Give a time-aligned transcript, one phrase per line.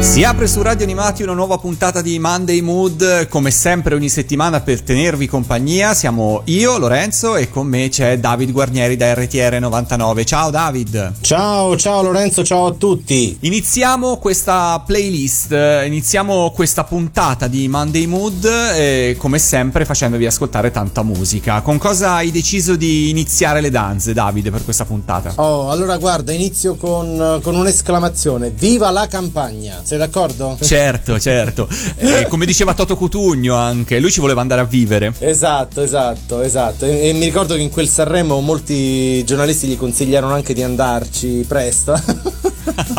[0.00, 4.60] Si apre su Radio Animati una nuova puntata di Monday Mood, come sempre ogni settimana
[4.60, 5.92] per tenervi compagnia.
[5.92, 10.24] Siamo io, Lorenzo, e con me c'è David Guarnieri da RTR 99.
[10.24, 11.12] Ciao David.
[11.20, 13.36] Ciao, ciao Lorenzo, ciao a tutti.
[13.40, 15.52] Iniziamo questa playlist,
[15.84, 21.60] iniziamo questa puntata di Monday Mood, eh, come sempre facendovi ascoltare tanta musica.
[21.60, 25.34] Con cosa hai deciso di iniziare le danze, David, per questa puntata?
[25.36, 28.48] Oh, allora guarda, inizio con, con un'esclamazione.
[28.48, 29.88] Viva la campagna!
[29.90, 30.56] Sei d'accordo?
[30.60, 31.66] Certo, certo.
[31.98, 35.12] E come diceva Toto Cutugno anche, lui ci voleva andare a vivere.
[35.18, 36.84] Esatto, esatto, esatto.
[36.84, 41.44] E, e mi ricordo che in quel Sanremo molti giornalisti gli consigliarono anche di andarci
[41.48, 42.00] presto.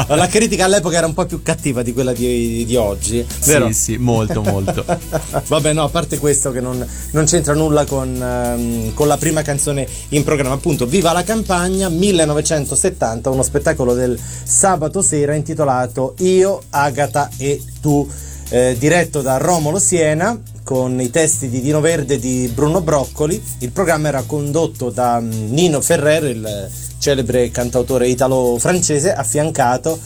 [0.07, 3.67] la critica all'epoca era un po' più cattiva di quella di, di oggi, vero?
[3.67, 4.83] Sì, sì, molto, molto.
[5.47, 9.41] Vabbè, no, a parte questo che non, non c'entra nulla con, um, con, la prima
[9.41, 16.61] canzone in programma, appunto, Viva la campagna 1970, uno spettacolo del sabato sera intitolato Io,
[16.82, 18.07] Agata e tu,
[18.49, 23.41] eh, diretto da Romolo Siena con i testi di Dino Verde di Bruno Broccoli.
[23.60, 29.99] Il programma era condotto da mm, Nino Ferrer, il celebre cantautore italo-francese, affiancato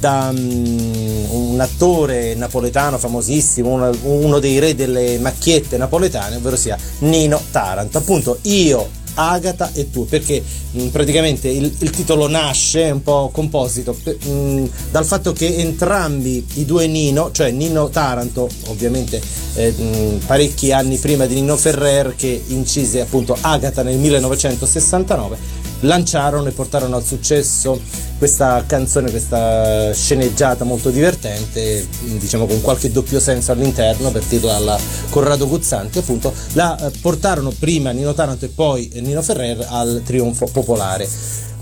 [0.00, 6.76] da um, un attore napoletano famosissimo, uno, uno, dei re delle macchiette napoletane, ovvero sia
[7.00, 7.98] Nino Taranto.
[7.98, 13.30] Appunto, io Agata e tu, perché mh, mm, praticamente il, il, titolo nasce un po'
[13.32, 19.20] composito mh, mm, dal fatto che entrambi i due Nino, cioè Nino Taranto, ovviamente
[19.54, 25.36] eh, mh, mm, parecchi anni prima di Nino Ferrer, che incise appunto Agata nel 1969,
[25.80, 27.80] lanciarono e portarono al successo
[28.18, 31.86] questa canzone, questa sceneggiata molto divertente,
[32.18, 34.78] diciamo con qualche doppio senso all'interno per titolarla
[35.10, 40.46] Corrado Guzzanti, appunto, la eh, portarono prima Nino Taranto e poi Nino Ferrer al trionfo
[40.46, 41.08] popolare.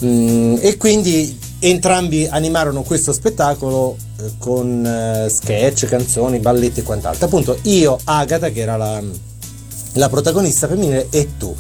[0.05, 7.27] Mm, e quindi entrambi animarono questo spettacolo eh, con eh, sketch, canzoni, balletti e quant'altro.
[7.27, 9.03] Appunto, io, Agata, che era la,
[9.95, 11.55] la protagonista femminile, e tu.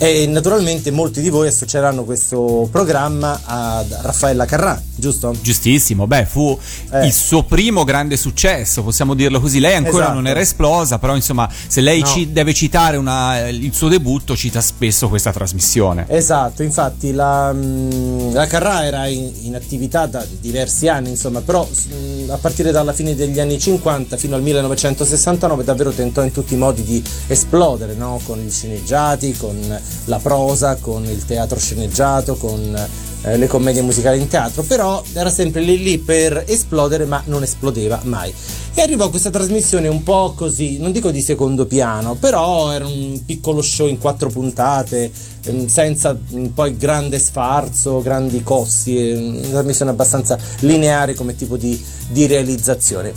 [0.00, 5.34] E naturalmente molti di voi associeranno questo programma a Raffaella Carrà, giusto?
[5.40, 6.56] Giustissimo, beh, fu
[6.92, 7.06] eh.
[7.06, 9.58] il suo primo grande successo, possiamo dirlo così.
[9.58, 10.14] Lei ancora esatto.
[10.14, 12.06] non era esplosa, però insomma, se lei no.
[12.06, 16.06] ci deve citare una, il suo debutto, cita spesso questa trasmissione.
[16.06, 21.68] Esatto, infatti la, mm, la Carrà era in, in, attività da diversi anni, insomma, però
[21.68, 26.54] mm, a partire dalla fine degli anni 50 fino al 1969 davvero tentò in tutti
[26.54, 28.20] i modi di esplodere, no?
[28.24, 29.56] con gli sceneggiati, con
[30.04, 32.88] la prosa, con il teatro sceneggiato, con
[33.22, 37.42] eh, le commedie musicali in teatro, però era sempre lì lì per esplodere, ma non
[37.42, 38.32] esplodeva mai.
[38.74, 43.20] E arrivò questa trasmissione un po' così, non dico di secondo piano, però era un
[43.26, 45.10] piccolo show in quattro puntate,
[45.44, 46.16] ehm, senza
[46.54, 53.12] poi grande sfarzo, grandi costi, una trasmissione abbastanza lineare come tipo di, di realizzazione.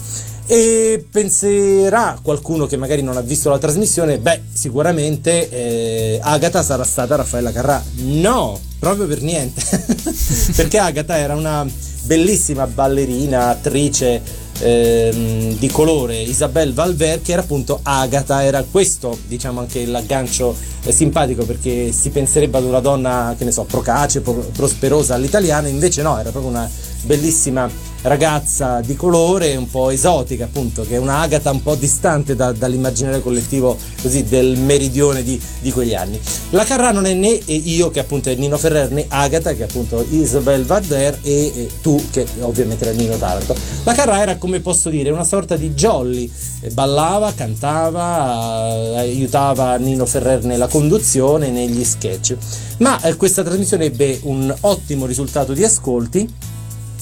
[0.45, 6.83] E penserà qualcuno che magari non ha visto la trasmissione, beh, sicuramente eh, Agata sarà
[6.83, 7.81] stata Raffaella Carrà.
[7.95, 9.61] No, proprio per niente.
[10.55, 11.65] Perché Agata era una
[12.03, 14.21] bellissima ballerina, attrice
[14.59, 18.43] ehm, di colore, Isabelle Valver, che era appunto Agata.
[18.43, 23.51] Era questo, diciamo, anche l'aggancio eh, simpatico perché si penserebbe ad una donna, che ne
[23.51, 26.69] so, procace, pro- prosperosa all'italiana, invece no, era proprio una
[27.03, 27.69] bellissima
[28.03, 32.51] ragazza di colore un po' esotica appunto che è una Agata un po' distante da,
[32.51, 36.19] dall'immaginario collettivo così del meridione di, di, quegli anni.
[36.49, 39.63] La Carrà non è né io che appunto è Nino Ferrer né Agata che è
[39.63, 44.59] appunto Isabel Varder e, e tu che ovviamente era Nino Taranto la Carrà era come
[44.59, 46.31] posso dire una sorta di jolly.
[46.73, 48.59] Ballava, cantava
[48.97, 52.35] aiutava Nino Ferrer nella conduzione negli sketch.
[52.77, 56.29] Ma eh, questa trasmissione ebbe un ottimo risultato di ascolti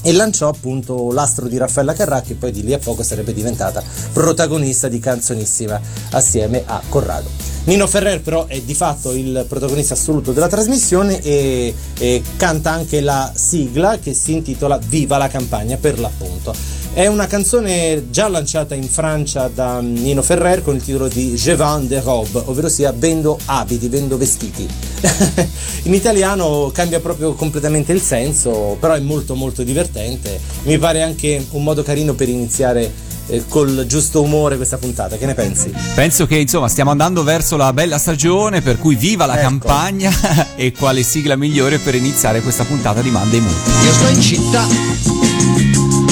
[0.02, 3.84] e lanciò appunto l'astro di Raffaella Carrà che poi di lì a poco sarebbe diventata
[4.14, 5.80] protagonista di Canzonissima
[6.12, 7.30] assieme a Corrado.
[7.66, 13.02] Nino Ferrer però è di fatto il protagonista assoluto della trasmissione e, e canta anche
[13.02, 16.54] la sigla che si intitola Viva la campagna per l'appunto.
[16.92, 21.56] È una canzone già lanciata in Francia da Nino Ferrer con il titolo di Je
[21.56, 24.68] vends des robes, ovvero sia vendo abiti, vendo vestiti.
[25.84, 30.40] in italiano cambia proprio completamente il senso, però è molto molto divertente.
[30.64, 32.92] Mi pare anche un modo carino per iniziare
[33.28, 35.18] eh, col giusto umore questa puntata.
[35.18, 35.72] Che ne pensi?
[35.96, 39.44] Penso che insomma stiamo andando verso la bella stagione, per cui viva la ecco.
[39.44, 40.12] campagna
[40.56, 43.56] e quale sigla migliore per iniziare questa puntata di Monday Moon.
[43.86, 45.28] Io sto in città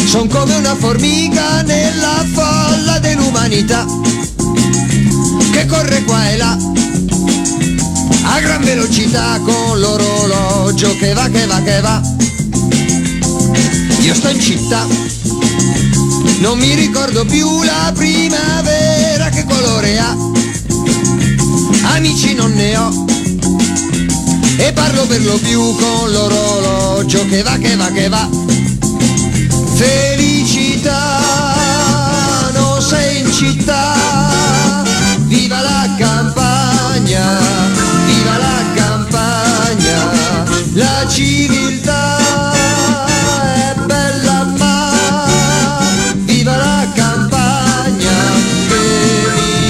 [0.08, 3.86] Son come una formica nella folla dell'umanità
[5.52, 6.58] che corre qua e là
[8.30, 12.02] a gran velocità con l'orologio che va, che va, che va.
[14.02, 14.86] Io sto in città,
[16.40, 20.16] non mi ricordo più la primavera che colore ha.
[21.96, 23.06] Amici non ne ho
[24.58, 28.30] e parlo per lo più con l'orologio che va, che va, che va.
[29.76, 31.22] Felicità,
[32.54, 33.97] non sei in città,
[41.18, 42.54] civiltà
[43.44, 45.26] è bella ma
[46.26, 48.14] viva la campagna
[48.68, 48.76] che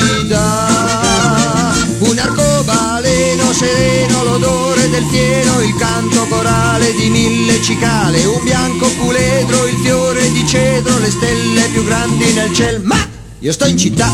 [0.01, 8.43] mi dà un arcobaleno sereno l'odore del fieno il canto corale di mille cicale un
[8.43, 12.97] bianco puledro il fiore di cedro le stelle più grandi nel cielo ma
[13.39, 14.11] io sto in città.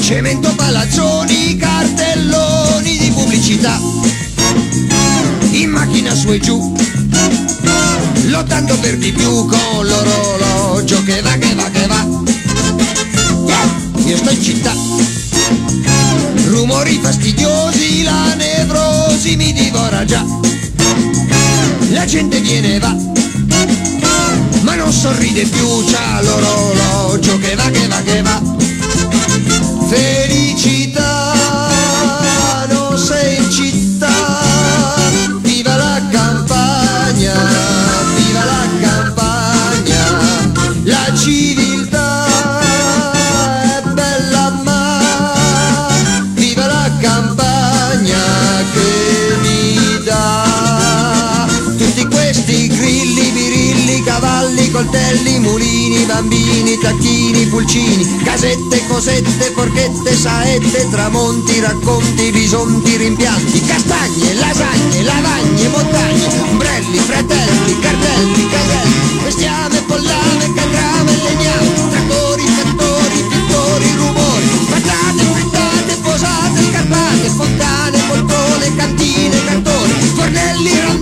[0.00, 3.80] Cemento palazzoni cartelloni di pubblicità
[5.50, 6.74] in macchina su e giù
[8.28, 12.06] lottando per di più con l'orologio che va che va che va.
[14.04, 14.72] Io sto in città
[16.48, 20.24] rumori fastidiosi la nevrosi mi divora già.
[21.90, 22.96] La gente viene e va
[24.62, 28.42] ma non sorride più c'ha l'orologio che va che va che va.
[29.88, 31.17] Felicità
[57.48, 67.78] pulcini casette cosette porchette saette tramonti racconti bisonti rimpianti castagne lasagne lavagne montagne ombrelli fratelli
[67.80, 77.98] cartelli caselli bestiame pollame cagrame legname trattori fattori pittori rumori patate frittate posate scarpate fontane
[78.08, 80.97] poltrone cantine cartone fornelli rondelli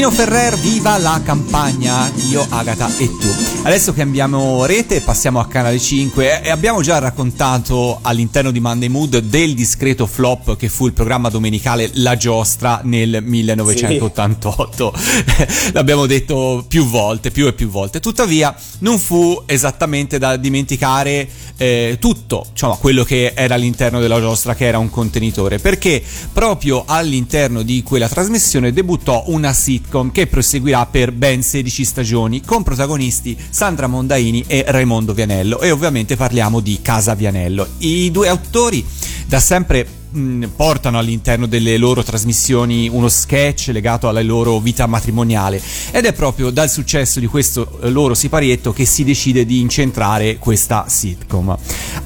[0.00, 3.29] Nino Ferrer, viva la campagna, io, Agata e tu.
[3.62, 8.88] Adesso cambiamo rete e passiamo a Canale 5 e abbiamo già raccontato all'interno di Monday
[8.88, 14.94] Mood del discreto flop che fu il programma domenicale La Giostra nel 1988.
[15.72, 18.00] L'abbiamo detto più volte, più e più volte.
[18.00, 21.28] Tuttavia non fu esattamente da dimenticare
[21.58, 26.02] eh, tutto, insomma, quello che era all'interno della Giostra che era un contenitore, perché
[26.32, 32.62] proprio all'interno di quella trasmissione debuttò una sitcom che proseguirà per ben 16 stagioni con
[32.62, 37.66] protagonisti Sandra Mondaini e Raimondo Vianello e ovviamente parliamo di Casa Vianello.
[37.78, 38.84] I due autori
[39.26, 45.60] da sempre mh, portano all'interno delle loro trasmissioni uno sketch legato alla loro vita matrimoniale
[45.90, 50.36] ed è proprio dal successo di questo eh, loro siparietto che si decide di incentrare
[50.38, 51.56] questa sitcom.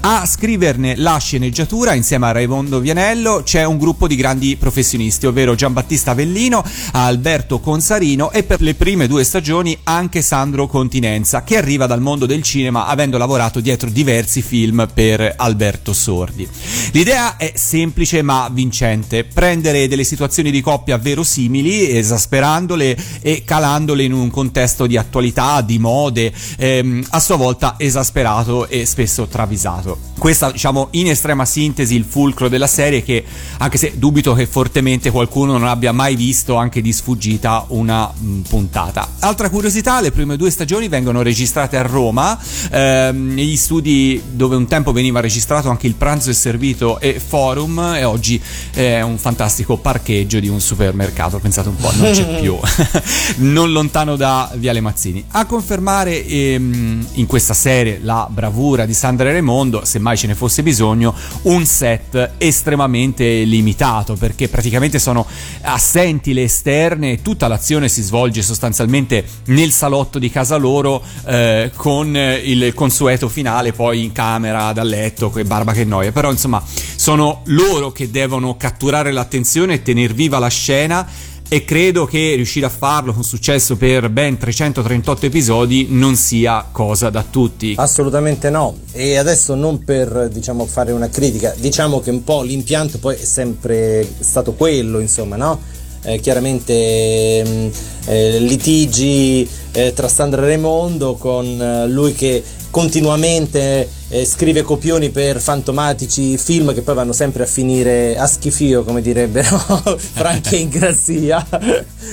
[0.00, 5.54] A scriverne la sceneggiatura insieme a Raimondo Vianello c'è un gruppo di grandi professionisti, ovvero
[5.54, 11.86] Giambattista Avellino, Alberto Consarino e per le prime due stagioni anche Sandro Continenza, che arriva
[11.86, 16.46] dal mondo del cinema avendo lavorato dietro diversi film per Alberto Sordi.
[16.92, 24.12] L'idea è semplice ma vincente, prendere delle situazioni di coppia verosimili, esasperandole e calandole in
[24.12, 29.98] un contesto di attualità, di mode, ehm, a sua volta esasperato e spesso travisato.
[30.18, 33.24] Questa, diciamo, in estrema sintesi il fulcro della serie che,
[33.58, 38.40] anche se dubito che fortemente qualcuno non abbia mai visto anche di sfuggita una mh,
[38.48, 39.08] puntata.
[39.20, 42.38] Altra curiosità, le prime due stagioni vengono registrate a Roma,
[42.70, 47.83] ehm, negli studi dove un tempo veniva registrato anche il pranzo e servito e forum
[47.92, 48.40] e oggi
[48.72, 52.56] è un fantastico parcheggio di un supermercato, pensate un po', non c'è più,
[53.38, 55.24] non lontano da Viale Mazzini.
[55.32, 60.62] A confermare ehm, in questa serie la bravura di Sandra Raimondo, semmai ce ne fosse
[60.62, 65.26] bisogno, un set estremamente limitato perché praticamente sono
[65.62, 71.70] assenti le esterne e tutta l'azione si svolge sostanzialmente nel salotto di casa loro eh,
[71.74, 76.62] con il consueto finale poi in camera dal letto, che barba che noia, però insomma
[76.96, 81.06] sono loro che devono catturare l'attenzione e tener viva la scena
[81.48, 87.10] e credo che riuscire a farlo con successo per ben 338 episodi non sia cosa
[87.10, 87.74] da tutti.
[87.76, 88.76] Assolutamente no.
[88.92, 93.24] E adesso non per diciamo fare una critica, diciamo che un po' l'impianto poi è
[93.24, 95.60] sempre stato quello, insomma, no?
[96.02, 97.68] Eh, chiaramente mm,
[98.06, 105.10] eh, litigi eh, tra Sandra e Raimondo con eh, lui che continuamente eh, scrive copioni
[105.10, 109.56] per fantomatici film che poi vanno sempre a finire a schifio, come direbbero
[109.96, 111.46] Franchi in Grazia.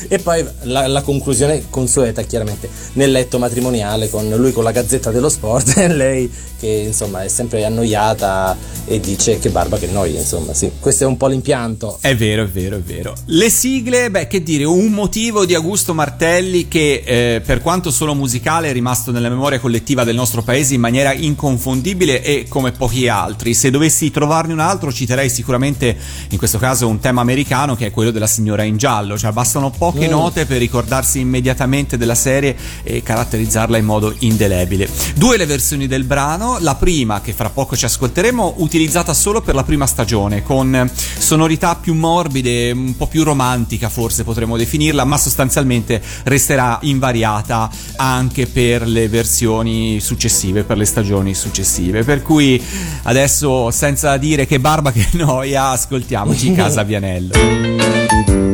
[0.08, 5.12] e poi la, la, conclusione consueta, chiaramente, nel letto matrimoniale con lui con la gazzetta
[5.12, 8.56] dello sport e lei che insomma è sempre annoiata
[8.86, 10.72] e dice che barba che noia, insomma, sì.
[10.80, 11.98] Questo è un po' l'impianto.
[12.00, 13.14] È vero, è vero, è vero.
[13.26, 18.14] Le sigle, beh, che dire, un motivo di Augusto Martelli che eh, per quanto solo
[18.14, 23.08] musicale è rimasto nella memoria collettiva del nostro paese in maniera inconfondibile e come pochi
[23.08, 23.54] altri.
[23.54, 25.98] Se dovessi trovarne un altro, citerei sicuramente
[26.30, 29.70] in questo caso un tema americano che è quello della signora in giallo, cioè bastano
[29.70, 34.90] poche note per ricordarsi immediatamente della serie e caratterizzarla in modo indelebile.
[35.16, 39.56] Due le versioni del brano, la prima che fra poco ci ascolteremo, utilizzata solo per
[39.56, 45.18] la prima stagione, con sonorità più morbide, un po' più romantica forse potremmo definirla, ma
[45.18, 51.71] sostanzialmente resterà invariata anche per le versioni successive, per le stagioni successive.
[52.04, 52.62] Per cui
[53.04, 58.51] adesso, senza dire che barba che noia, ascoltiamoci Casa Vianello.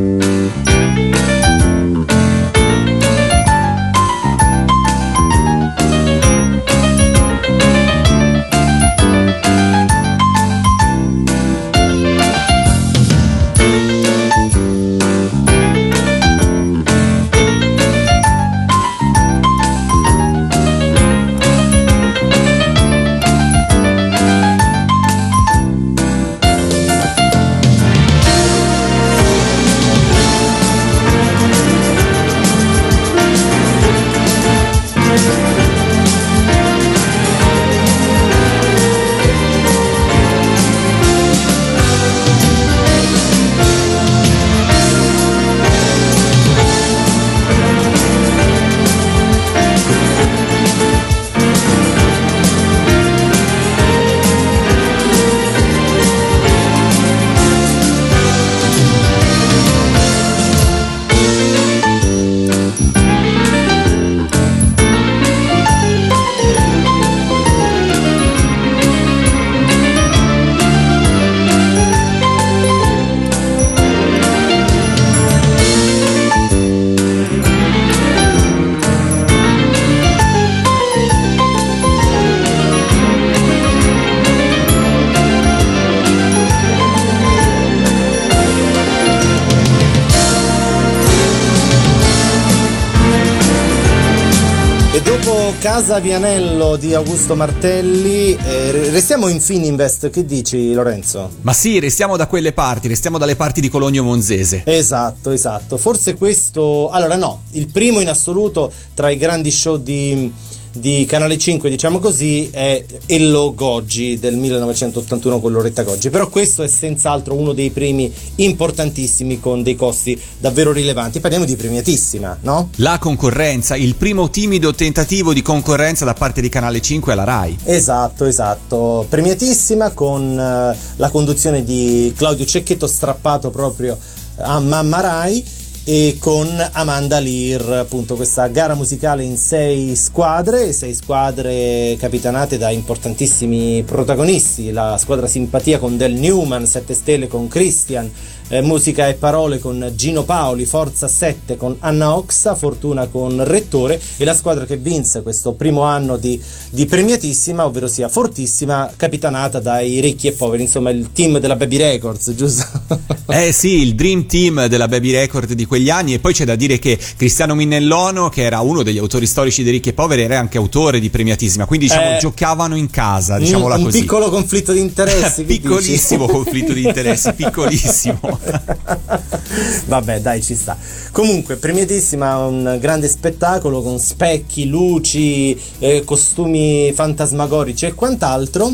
[96.98, 98.36] Augusto Martelli.
[98.36, 101.30] Eh, restiamo in Fininvest, che dici Lorenzo?
[101.42, 104.64] Ma sì, restiamo da quelle parti, restiamo dalle parti di Cologno Monzese.
[104.66, 105.78] Esatto, esatto.
[105.78, 106.90] Forse questo...
[106.90, 110.32] Allora no, il primo in assoluto tra i grandi show di
[110.78, 116.10] di Canale 5, diciamo così, è Ello Goggi del 1981 con Loretta Goggi.
[116.10, 121.20] Però questo è senz'altro uno dei primi importantissimi con dei costi davvero rilevanti.
[121.20, 122.70] Parliamo di premiatissima, no?
[122.76, 127.58] La concorrenza, il primo timido tentativo di concorrenza da parte di Canale 5 alla RAI.
[127.64, 129.06] Esatto, esatto.
[129.10, 133.98] Premiatissima con uh, la conduzione di Claudio Cecchetto strappato proprio
[134.40, 135.44] a Mamma Rai
[135.90, 142.72] e con Amanda Lear, appunto questa gara musicale in sei squadre, sei squadre capitanate da
[142.72, 148.12] importantissimi protagonisti, la squadra simpatia con Del Newman, 7 stelle con Christian,
[148.50, 154.00] eh, musica e parole con Gino Paoli, Forza 7 con Anna Oxa, Fortuna con Rettore
[154.18, 159.60] e la squadra che vinse questo primo anno di, di premiatissima, ovvero sia fortissima, capitanata
[159.60, 162.66] dai ricchi e poveri, insomma il team della Baby Records, giusto?
[163.28, 166.56] eh sì, il dream team della Baby Record di quegli anni e poi c'è da
[166.56, 170.40] dire che Cristiano Minnellono, che era uno degli autori storici dei ricchi e poveri, era
[170.40, 173.98] anche autore di premiatissima, quindi diciamo eh, giocavano in casa, diciamola un, così.
[173.98, 175.44] Un piccolo conflitto di interessi.
[175.46, 178.37] Piccolissimo conflitto di interessi, piccolissimo.
[179.88, 180.78] Vabbè, dai, ci sta.
[181.12, 188.72] Comunque, premiatissima, un grande spettacolo con specchi, luci, eh, costumi fantasmagorici e quant'altro.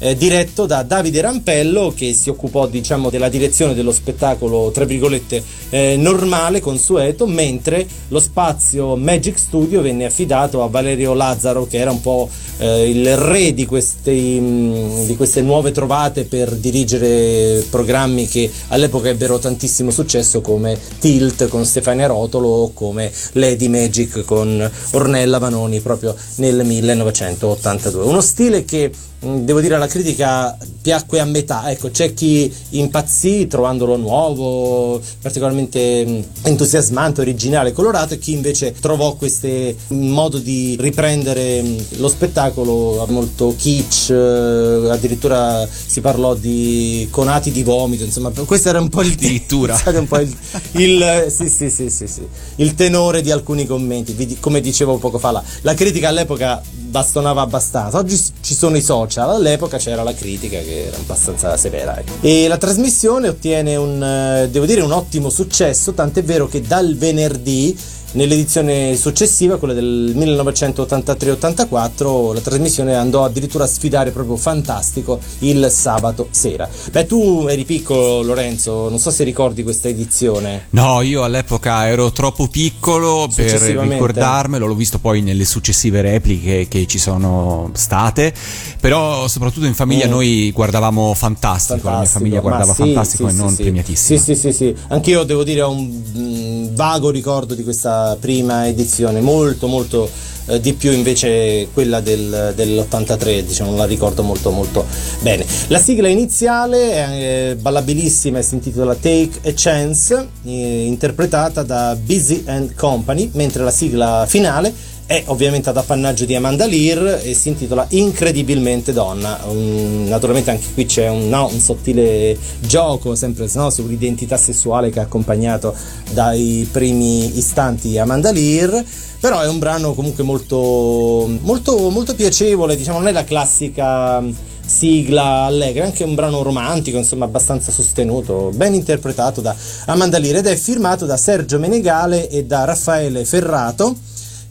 [0.00, 5.42] Eh, diretto da Davide Rampello che si occupò diciamo della direzione dello spettacolo tra virgolette
[5.70, 11.90] eh, normale, consueto, mentre lo spazio Magic Studio venne affidato a Valerio Lazzaro che era
[11.90, 12.28] un po'
[12.58, 19.08] eh, il re di queste, mh, di queste nuove trovate per dirigere programmi che all'epoca
[19.08, 25.80] ebbero tantissimo successo come Tilt con Stefania Rotolo o come Lady Magic con Ornella Vanoni
[25.80, 28.02] proprio nel 1982.
[28.02, 31.70] Uno stile che Mm, devo dire alla critica piacque a metà.
[31.70, 39.14] Ecco c'è chi impazzì trovandolo nuovo particolarmente mm, entusiasmante originale colorato e chi invece trovò
[39.14, 39.48] questo
[39.88, 47.62] modo di riprendere mm, lo spettacolo molto kitsch eh, addirittura si parlò di conati di
[47.62, 49.80] vomito insomma questo era un po' il addirittura.
[49.94, 50.36] un po' il,
[50.72, 55.30] il, sì, sì, sì, sì, sì, il tenore di alcuni commenti come dicevo poco fa
[55.32, 60.58] la, la critica all'epoca bastonava abbastanza oggi ci sono i social all'epoca c'era la critica
[60.58, 61.98] che era abbastanza severa.
[61.98, 62.12] Ecco.
[62.20, 67.76] E la trasmissione ottiene un, eh, dire, un ottimo successo, tant'è vero che dal venerdì
[68.12, 76.26] Nell'edizione successiva, quella del 1983-84, la trasmissione andò addirittura a sfidare proprio fantastico il sabato
[76.32, 76.68] sera.
[76.90, 80.66] Beh, tu eri piccolo, Lorenzo, non so se ricordi questa edizione.
[80.70, 86.88] No, io all'epoca ero troppo piccolo per ricordarmelo, l'ho visto poi nelle successive repliche che
[86.88, 88.34] ci sono state,
[88.80, 90.10] però soprattutto in famiglia mm.
[90.10, 94.18] noi guardavamo Fantastico, fantastico, la mia famiglia guardava sì, Fantastico sì, e non sì, premiatissimo.
[94.18, 98.66] Sì, sì, sì, sì, anch'io devo dire ho un mm, vago ricordo di questa prima
[98.66, 100.08] edizione, molto molto
[100.46, 104.84] eh, di più invece quella del, dell'83, diciamo, non la ricordo molto molto
[105.20, 105.44] bene.
[105.68, 111.96] La sigla iniziale è eh, ballabilissima e si intitola Take a Chance, eh, interpretata da
[111.96, 114.72] Busy and Company, mentre la sigla finale
[115.10, 119.40] è ovviamente ad appannaggio di Amanda Lear e si intitola Incredibilmente donna.
[119.44, 125.00] Um, naturalmente anche qui c'è un, no, un sottile gioco sempre no, sull'identità sessuale che
[125.00, 125.74] ha accompagnato
[126.12, 128.84] dai primi istanti Amanda Lear
[129.18, 134.22] però è un brano comunque molto, molto, molto piacevole, diciamo non è la classica
[134.64, 140.46] sigla allegra, anche un brano romantico, insomma abbastanza sostenuto, ben interpretato da Amanda Lear ed
[140.46, 144.08] è firmato da Sergio Menegale e da Raffaele Ferrato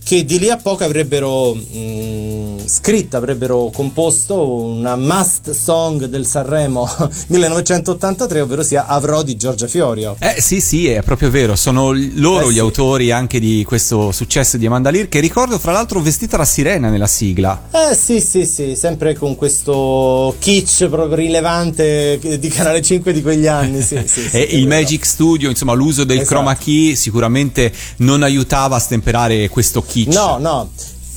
[0.10, 6.26] che di lì a poco avrebbero mh, mm, scritto, avrebbero composto una must song del
[6.26, 6.90] Sanremo
[7.28, 10.16] 1983, ovvero sia Avrò di Giorgia Fiorio.
[10.18, 12.60] Eh sì, sì, è proprio vero, sono loro eh, gli sì.
[12.60, 16.90] autori anche di questo successo di Amanda Lear, che ricordo fra l'altro vestita da sirena
[16.90, 17.68] nella sigla.
[17.70, 23.46] Eh sì, sì, sì, sempre con questo kitsch proprio rilevante di Canale 5 di quegli
[23.46, 23.84] anni.
[23.84, 24.82] Sì, sì, e il vero.
[24.82, 26.34] Magic Studio, insomma, l'uso del esatto.
[26.34, 30.16] chroma key sicuramente non aiutava a stemperare questo kitsch kitsch.
[30.16, 30.70] No, no.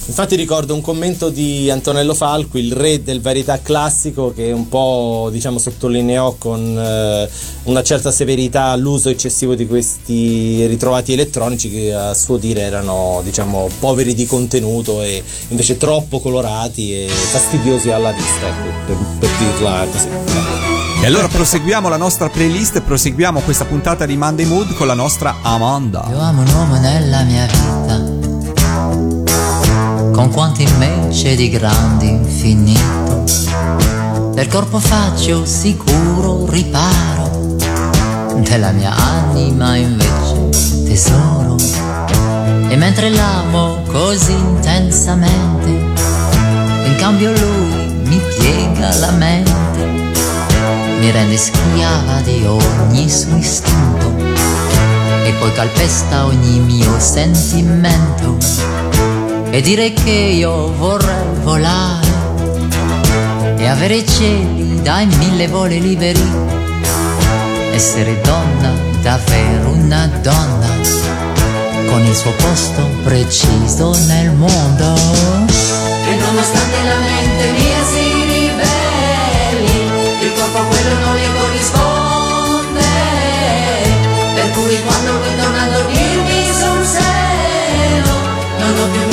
[0.05, 5.29] Infatti ricordo un commento di Antonello Falco, il re del varietà classico, che un po'
[5.31, 7.31] diciamo, sottolineò con eh,
[7.65, 13.69] una certa severità l'uso eccessivo di questi ritrovati elettronici che a suo dire erano diciamo,
[13.79, 19.87] poveri di contenuto e invece troppo colorati e fastidiosi alla vista, ecco, per, per dirla
[19.89, 20.09] così.
[21.01, 25.37] E allora proseguiamo la nostra playlist, proseguiamo questa puntata di Monday Mood con la nostra
[25.43, 26.05] Amanda.
[26.11, 27.62] Io amo un uomo nella mia vita
[30.33, 33.25] quanti invece di grandi infinito.
[34.33, 37.57] Del corpo faccio sicuro riparo,
[38.39, 41.57] della mia anima invece tesoro.
[42.69, 49.87] E mentre l'amo così intensamente, in cambio lui mi piega la mente,
[50.99, 54.15] mi rende schiava di ogni suo istinto
[55.25, 58.39] e poi calpesta ogni mio sentimento
[59.55, 62.09] e dire che io vorrei volare
[63.59, 66.27] e avere i cieli dai mille voli liberi,
[67.73, 70.69] essere donna, davvero una donna,
[71.87, 74.95] con il suo posto preciso nel mondo.
[76.09, 79.85] E nonostante la mente mia si ribelli,
[80.23, 82.91] il corpo a quello non gli corrisponde,
[84.35, 88.15] per cui quando vedono a dormirmi sul seno,
[88.59, 89.12] non ho più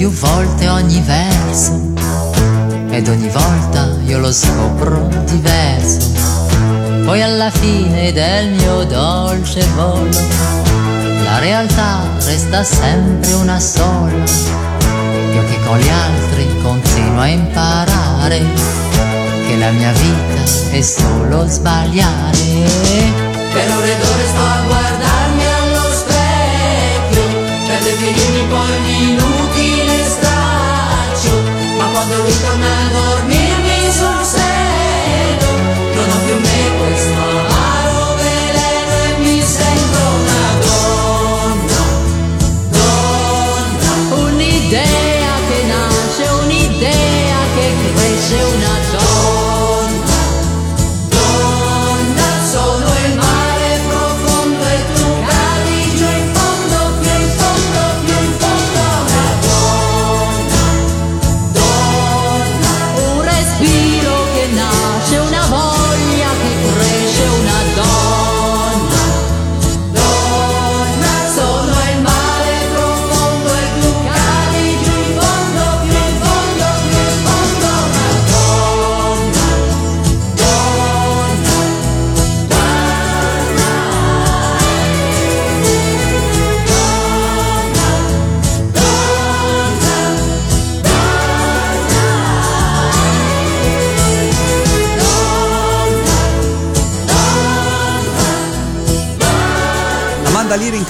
[0.00, 1.78] più volte ogni verso
[2.88, 6.10] ed ogni volta io lo scopro diverso.
[7.04, 10.08] Poi alla fine del mio dolce volo
[11.22, 14.24] la realtà resta sempre una sola.
[15.34, 18.42] Io che con gli altri continuo a imparare
[19.48, 22.38] che la mia vita è solo sbagliare.
[23.52, 24.69] Per ore ed ore sto a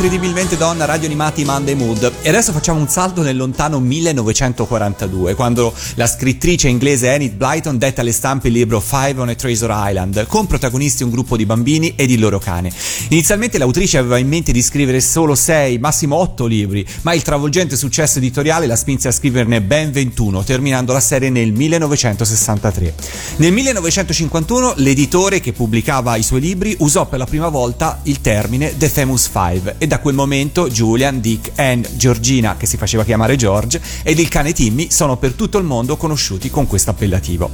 [0.03, 2.11] incredibilmente donna, radio animati Monday Mood.
[2.23, 8.01] E adesso facciamo un salto nel lontano 1942, quando la scrittrice inglese Enid Blyton detta
[8.01, 11.93] alle stampe il libro Five on a Treasure Island, con protagonisti un gruppo di bambini
[11.97, 12.73] ed il loro cane.
[13.09, 17.77] Inizialmente l'autrice aveva in mente di scrivere solo 6, massimo 8 libri, ma il travolgente
[17.77, 22.95] successo editoriale la spinse a scriverne ben 21, terminando la serie nel 1963.
[23.37, 28.75] Nel 1951 l'editore che pubblicava i suoi libri usò per la prima volta il termine
[28.79, 33.35] The Famous Five e da quel momento Julian, Dick, Anne, Georgina, che si faceva chiamare
[33.35, 37.51] George, ed il cane Timmy sono per tutto il mondo conosciuti con questo appellativo.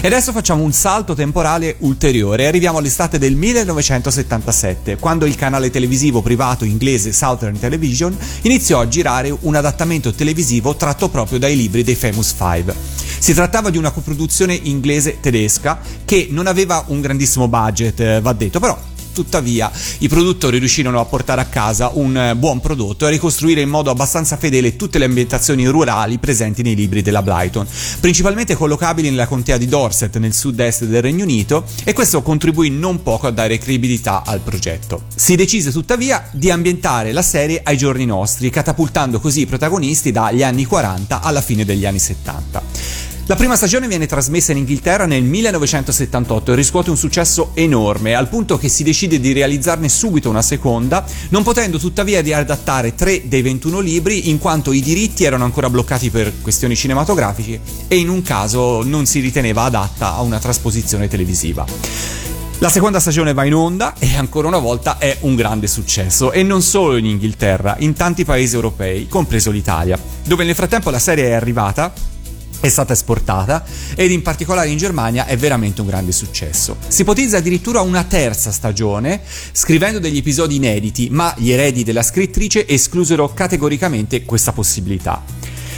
[0.00, 5.68] E adesso facciamo un salto temporale ulteriore e arriviamo all'estate del 1977, quando il canale
[5.68, 11.82] televisivo privato inglese Southern Television iniziò a girare un adattamento televisivo tratto proprio dai libri
[11.82, 12.72] dei Famous Five.
[13.18, 18.60] Si trattava di una coproduzione inglese-tedesca che non aveva un grandissimo budget, eh, va detto,
[18.60, 18.78] però
[19.20, 23.60] Tuttavia, i produttori riuscirono a portare a casa un eh, buon prodotto e a ricostruire
[23.60, 27.66] in modo abbastanza fedele tutte le ambientazioni rurali presenti nei libri della Blyton,
[28.00, 33.02] principalmente collocabili nella contea di Dorset nel sud-est del Regno Unito, e questo contribuì non
[33.02, 35.02] poco a dare credibilità al progetto.
[35.14, 40.42] Si decise tuttavia di ambientare la serie ai giorni nostri, catapultando così i protagonisti dagli
[40.42, 43.09] anni 40 alla fine degli anni 70.
[43.30, 48.28] La prima stagione viene trasmessa in Inghilterra nel 1978 e riscuote un successo enorme, al
[48.28, 53.40] punto che si decide di realizzarne subito una seconda, non potendo tuttavia riadattare tre dei
[53.42, 58.20] 21 libri in quanto i diritti erano ancora bloccati per questioni cinematografiche e in un
[58.22, 61.64] caso non si riteneva adatta a una trasposizione televisiva.
[62.58, 66.42] La seconda stagione va in onda e ancora una volta è un grande successo e
[66.42, 71.26] non solo in Inghilterra, in tanti paesi europei, compreso l'Italia, dove nel frattempo la serie
[71.26, 72.09] è arrivata
[72.60, 76.76] è stata esportata ed in particolare in Germania è veramente un grande successo.
[76.86, 79.20] Si ipotizza addirittura una terza stagione,
[79.52, 85.22] scrivendo degli episodi inediti, ma gli eredi della scrittrice esclusero categoricamente questa possibilità.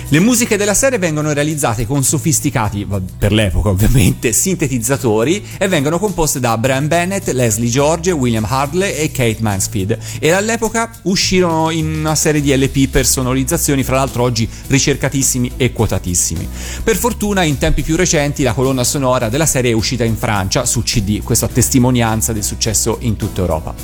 [0.08, 2.86] Le musiche della serie vengono realizzate con sofisticati,
[3.18, 9.10] per l'epoca ovviamente, sintetizzatori e vengono composte da Brian Bennett, Leslie George, William Hardley e
[9.10, 14.48] Kate Mansfield e all'epoca uscirono in una serie di LP per sonorizzazioni, fra l'altro oggi
[14.66, 16.46] ricercatissimi e quotatissimi.
[16.82, 20.66] Per fortuna in tempi più recenti la colonna sonora della serie è uscita in Francia
[20.66, 23.74] su CD, questa testimonianza del successo in tutta Europa.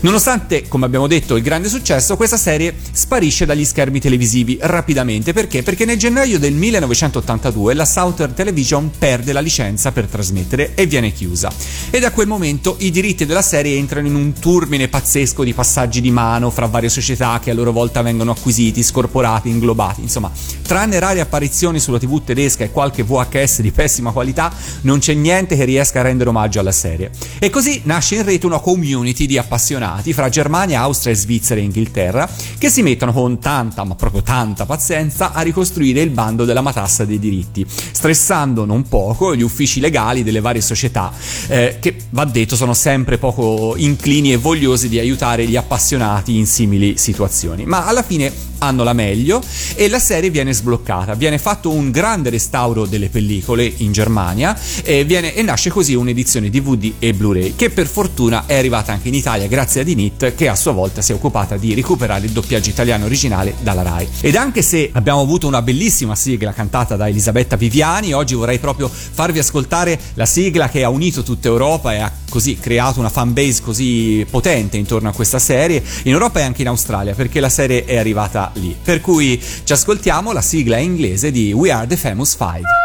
[0.00, 5.62] Nonostante, come abbiamo detto, il grande successo, questa serie sparisce dagli schermi televisivi rapidamente perché?
[5.64, 11.10] Perché nel gennaio del 1982 la Southern Television perde la licenza per trasmettere e viene
[11.10, 11.50] chiusa.
[11.90, 16.02] E da quel momento i diritti della serie entrano in un turbine pazzesco di passaggi
[16.02, 20.02] di mano fra varie società che a loro volta vengono acquisiti, scorporati, inglobati.
[20.02, 20.30] Insomma,
[20.62, 25.56] tranne rare apparizioni sulla TV tedesca e qualche VHS di pessima qualità, non c'è niente
[25.56, 27.10] che riesca a rendere omaggio alla serie.
[27.38, 32.28] E così nasce in rete una community di appassionati fra Germania, Austria, Svizzera e Inghilterra
[32.58, 37.04] che si mettono con tanta, ma proprio tanta pazienza a ricostruire il bando della matassa
[37.04, 41.12] dei diritti, stressando non poco gli uffici legali delle varie società
[41.46, 46.46] eh, che, va detto, sono sempre poco inclini e vogliosi di aiutare gli appassionati in
[46.46, 47.64] simili situazioni.
[47.64, 49.42] Ma alla fine hanno la meglio
[49.74, 51.14] e la serie viene sbloccata.
[51.14, 56.50] Viene fatto un grande restauro delle pellicole in Germania e, viene, e nasce così un'edizione
[56.50, 60.48] DVD e Blu-ray che per fortuna è arrivata anche in Italia grazie a Dinit che
[60.48, 64.08] a sua volta si è occupata di recuperare il doppiaggio italiano originale dalla RAI.
[64.20, 68.88] Ed anche se abbiamo avuto una bellissima sigla cantata da Elisabetta Viviani, oggi vorrei proprio
[68.88, 73.62] farvi ascoltare la sigla che ha unito tutta Europa e ha così creato una fanbase
[73.62, 77.84] così potente intorno a questa serie in Europa e anche in Australia perché la serie
[77.84, 78.76] è arrivata lì.
[78.82, 82.83] Per cui ci ascoltiamo la sigla inglese di We Are the Famous Five.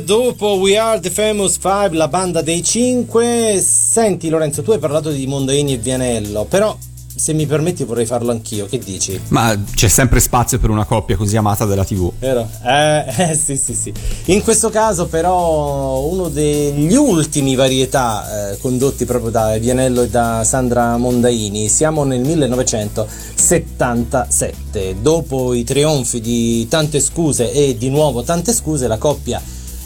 [0.00, 3.60] Dopo We Are the Famous Five, la banda dei cinque.
[3.60, 6.76] Senti Lorenzo, tu hai parlato di Mondaini e Vianello, però
[7.16, 9.20] se mi permetti vorrei farlo anch'io, che dici?
[9.28, 12.10] Ma c'è sempre spazio per una coppia così amata della TV.
[12.18, 12.50] Vero?
[12.64, 13.94] Eh, eh, sì, sì, sì.
[14.26, 20.42] In questo caso, però, uno degli ultimi varietà eh, condotti proprio da Vianello e da
[20.44, 21.68] Sandra Mondaini.
[21.68, 24.96] Siamo nel 1977.
[25.00, 29.40] Dopo i trionfi di Tante Scuse e di nuovo Tante Scuse, la coppia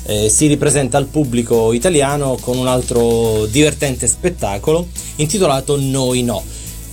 [0.08, 6.42] eh, si ripresenta al pubblico italiano con un altro divertente spettacolo intitolato Noi No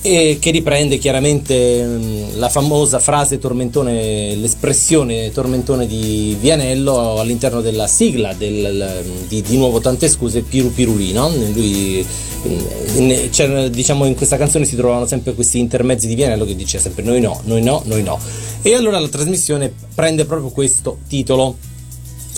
[0.01, 7.87] e che riprende chiaramente mh, la famosa frase tormentone, l'espressione tormentone di Vianello all'interno della
[7.87, 11.11] sigla del, di, di nuovo tante scuse Piru Pirulì?
[11.13, 12.05] Lui,
[12.43, 12.49] mh,
[12.97, 16.83] in, c'era, diciamo in questa canzone si trovavano sempre questi intermezzi di Vianello che diceva
[16.83, 18.19] sempre noi no, noi no, noi no.
[18.61, 21.57] E allora la trasmissione prende proprio questo titolo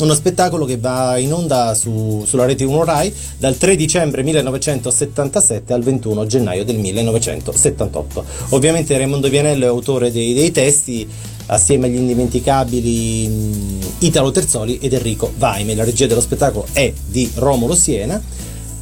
[0.04, 5.74] uno spettacolo che va in onda su- sulla rete 1 Rai dal 3 dicembre 1977
[5.74, 8.26] al 21 gennaio del 1978.
[8.50, 11.08] Ovviamente Raimondo Vianello è autore dei, dei testi
[11.48, 15.76] assieme agli indimenticabili mh, Italo Terzoli ed Enrico Vaime.
[15.76, 18.22] La regia dello spettacolo è di Romolo Siena.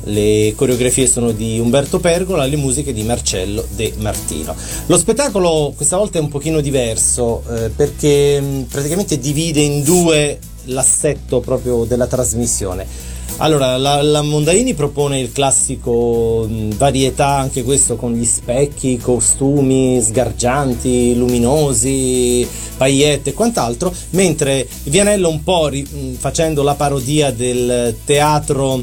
[0.07, 4.55] Le coreografie sono di Umberto Pergola, le musiche di Marcello De Martino.
[4.85, 10.37] Lo spettacolo questa volta è un pochino diverso eh, perché mh, praticamente divide in due
[10.65, 13.13] l'assetto proprio della trasmissione.
[13.37, 19.99] Allora, la, la Mondaini propone il classico mh, varietà, anche questo con gli specchi, costumi
[20.01, 22.47] sgargianti, luminosi,
[22.77, 28.81] paillette e quant'altro, mentre Vianello un po' ri- mh, facendo la parodia del teatro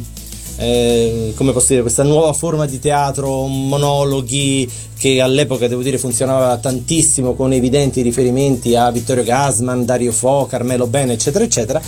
[0.57, 6.57] eh, come posso dire, questa nuova forma di teatro, monologhi che all'epoca devo dire funzionava
[6.59, 11.81] tantissimo con evidenti riferimenti a Vittorio Gasman, Dario Fo, Carmelo Bene, eccetera, eccetera.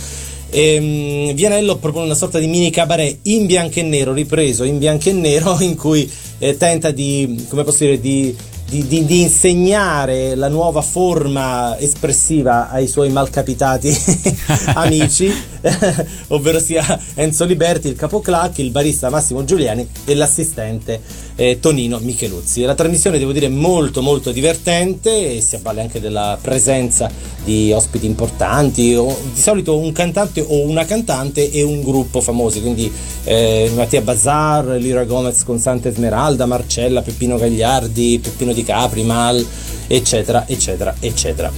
[0.49, 5.09] Ehm, Vianello propone una sorta di mini cabaret in bianco e nero, ripreso in bianco
[5.09, 8.35] e nero, in cui eh, tenta di, come posso dire, di,
[8.67, 13.95] di, di- di insegnare la nuova forma espressiva ai suoi malcapitati
[14.73, 15.31] amici,
[16.29, 20.99] ovvero sia Enzo Liberti, il capoclac, il barista Massimo Giuliani e l'assistente
[21.35, 22.63] eh, Tonino Micheluzzi.
[22.63, 27.09] La trasmissione devo dire molto molto divertente e si avvale anche della presenza
[27.45, 32.61] di ospiti importanti, o, di solito un cantante o una cantante e un gruppo famosi,
[32.61, 32.91] quindi
[33.23, 39.45] eh, Mattia Bazar, Lira Gomez con Santa Esmeralda, Marcella, Peppino Gagliardi, Peppino Di Capri, Mal,
[39.87, 41.51] eccetera, eccetera, eccetera.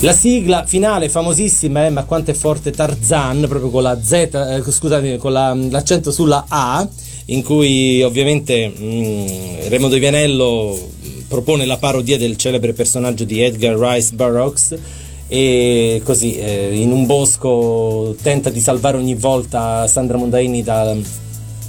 [0.00, 4.62] La sigla finale famosissima è Ma quanto è forte Tarzan, proprio con la Z, eh,
[4.68, 6.86] scusate, con la- l'accento sulla A,
[7.26, 10.78] in cui ovviamente mm, Raimondo Vianello
[11.26, 14.76] propone la parodia del celebre personaggio di Edgar Rice Burroughs
[15.28, 20.96] e così eh, in un bosco tenta di salvare ogni volta Sandra Mondaini da-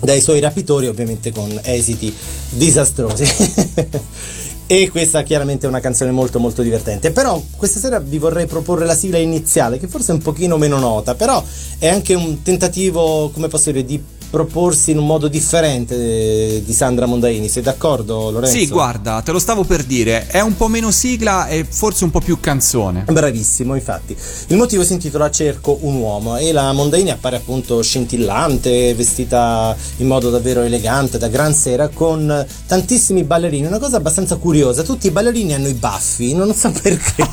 [0.01, 2.13] dai suoi rapitori, ovviamente con esiti
[2.49, 3.25] disastrosi.
[4.71, 7.09] E questa chiaramente è una canzone molto molto divertente.
[7.09, 10.77] Però questa sera vi vorrei proporre la sigla iniziale, che forse è un pochino meno
[10.77, 11.43] nota, però
[11.79, 16.73] è anche un tentativo, come posso dire, di proporsi in un modo differente eh, di
[16.73, 17.47] Sandra Mondaini.
[17.49, 18.57] Sei d'accordo, Lorenzo?
[18.57, 22.11] Sì, guarda, te lo stavo per dire, è un po' meno sigla e forse un
[22.11, 23.05] po' più canzone.
[23.09, 24.15] Bravissimo, infatti.
[24.47, 30.07] Il motivo si intitola Cerco un uomo e la Mondaini appare appunto scintillante, vestita in
[30.07, 33.67] modo davvero elegante, da gran sera, con tantissimi ballerini.
[33.67, 37.27] Una cosa abbastanza curiosa, tutti i ballerini hanno i baffi, non so perché.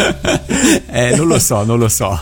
[0.90, 2.18] eh, non lo so, non lo so.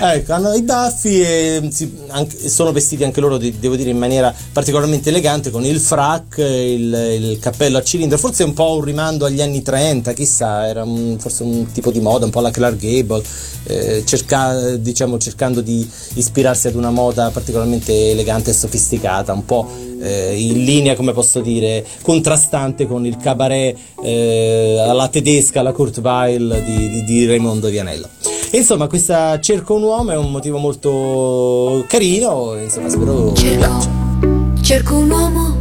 [0.00, 4.34] ecco, hanno i baffi e si- anche- sono vestiti anche loro, devo dire, in maniera
[4.52, 9.24] particolarmente elegante, con il frac, il, il cappello a cilindro, forse un po' un rimando
[9.24, 12.76] agli anni 30, chissà, era un- forse un tipo di moda, un po' la Clark
[12.76, 13.22] Gable,
[13.64, 19.68] eh, cerca- diciamo, cercando di ispirarsi ad una moda particolarmente elegante e sofisticata, un po'
[20.00, 25.98] eh, in linea, come posso dire, contrastante con il cabaret eh, alla tedesca, alla Kurt
[25.98, 28.35] Weill di, di- di Raimondo Vianello.
[28.56, 33.68] E insomma, questa Cerco un uomo è un motivo molto carino, insomma, spero piaccia.
[33.68, 35.56] Cerco, cerco un uomo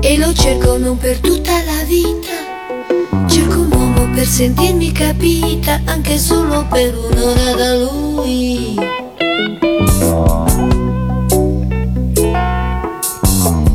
[0.00, 3.26] e lo cerco non per tutta la vita.
[3.26, 8.74] Cerco un uomo per sentirmi capita, anche solo per un'ora da lui.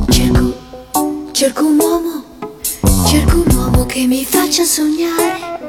[0.09, 0.53] Cerco,
[1.31, 2.23] cerco un uomo,
[3.05, 5.59] cerco un uomo che mi faccia sognare.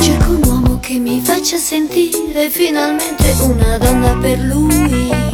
[0.00, 0.47] Cerco un uomo
[0.88, 5.27] che mi faccia sentire finalmente una donna per lui.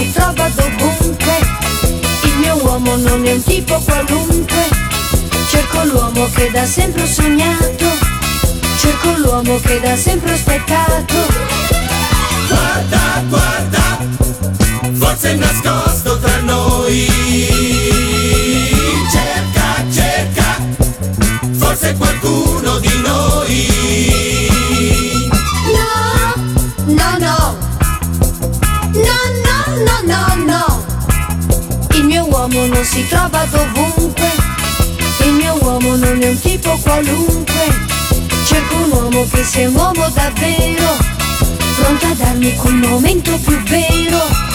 [0.00, 1.38] Si trova dovunque.
[2.22, 4.68] Il mio uomo non è un tipo qualunque.
[5.50, 7.86] Cerco l'uomo che da sempre ho sognato.
[8.78, 11.14] Cerco l'uomo che da sempre ho aspettato.
[12.48, 13.98] Guarda, guarda,
[14.92, 17.06] forse è nascosto tra noi.
[19.10, 20.56] Cerca, cerca,
[21.58, 24.09] forse qualcuno di noi.
[32.60, 34.30] Uomo non si trova dovunque.
[35.24, 37.88] Il mio uomo non è un tipo qualunque.
[38.44, 40.96] Cerco un uomo che sia un uomo davvero.
[41.76, 44.49] Pronto a darmi quel momento più vero.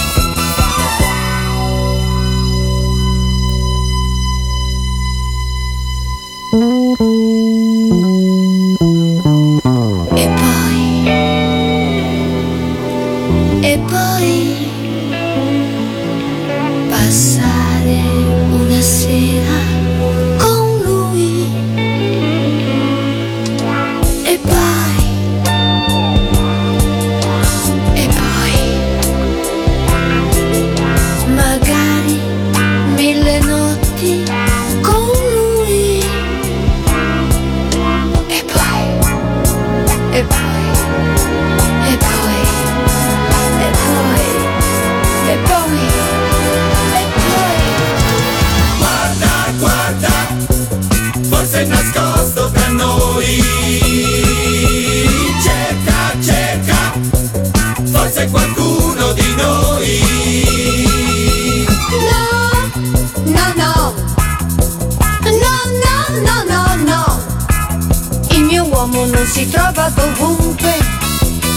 [69.36, 70.74] si trova dovunque.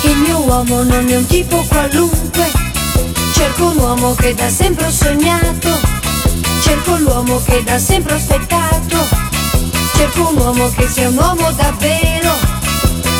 [0.02, 2.50] Il mio uomo non è un tipo qualunque.
[3.32, 5.68] Cerco un uomo che da sempre ho sognato.
[6.60, 9.06] Cerco l'uomo che da sempre ho aspettato.
[9.94, 12.32] Cerco un uomo che sia un uomo davvero.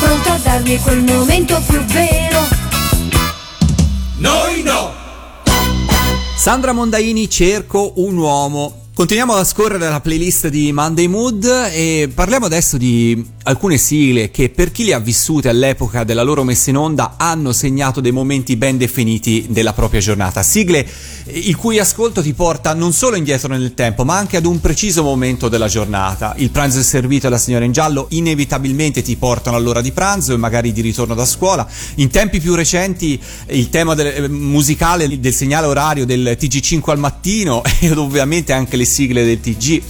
[0.01, 2.45] Pronto a darmi quel momento più vero.
[4.17, 4.91] Noi no!
[6.35, 12.47] Sandra Mondaini, cerco un uomo Continuiamo a scorrere la playlist di Monday Mood e parliamo
[12.47, 16.75] adesso di alcune sigle che per chi le ha vissute all'epoca della loro messa in
[16.75, 20.43] onda hanno segnato dei momenti ben definiti della propria giornata.
[20.43, 20.85] Sigle
[21.27, 25.01] il cui ascolto ti porta non solo indietro nel tempo ma anche ad un preciso
[25.01, 26.33] momento della giornata.
[26.35, 30.33] Il pranzo è servito e la signora in giallo inevitabilmente ti portano all'ora di pranzo
[30.33, 31.65] e magari di ritorno da scuola.
[31.95, 36.99] In tempi più recenti il tema del, eh, musicale del segnale orario del TG5 al
[36.99, 39.81] mattino ed ovviamente anche le sigle del TG.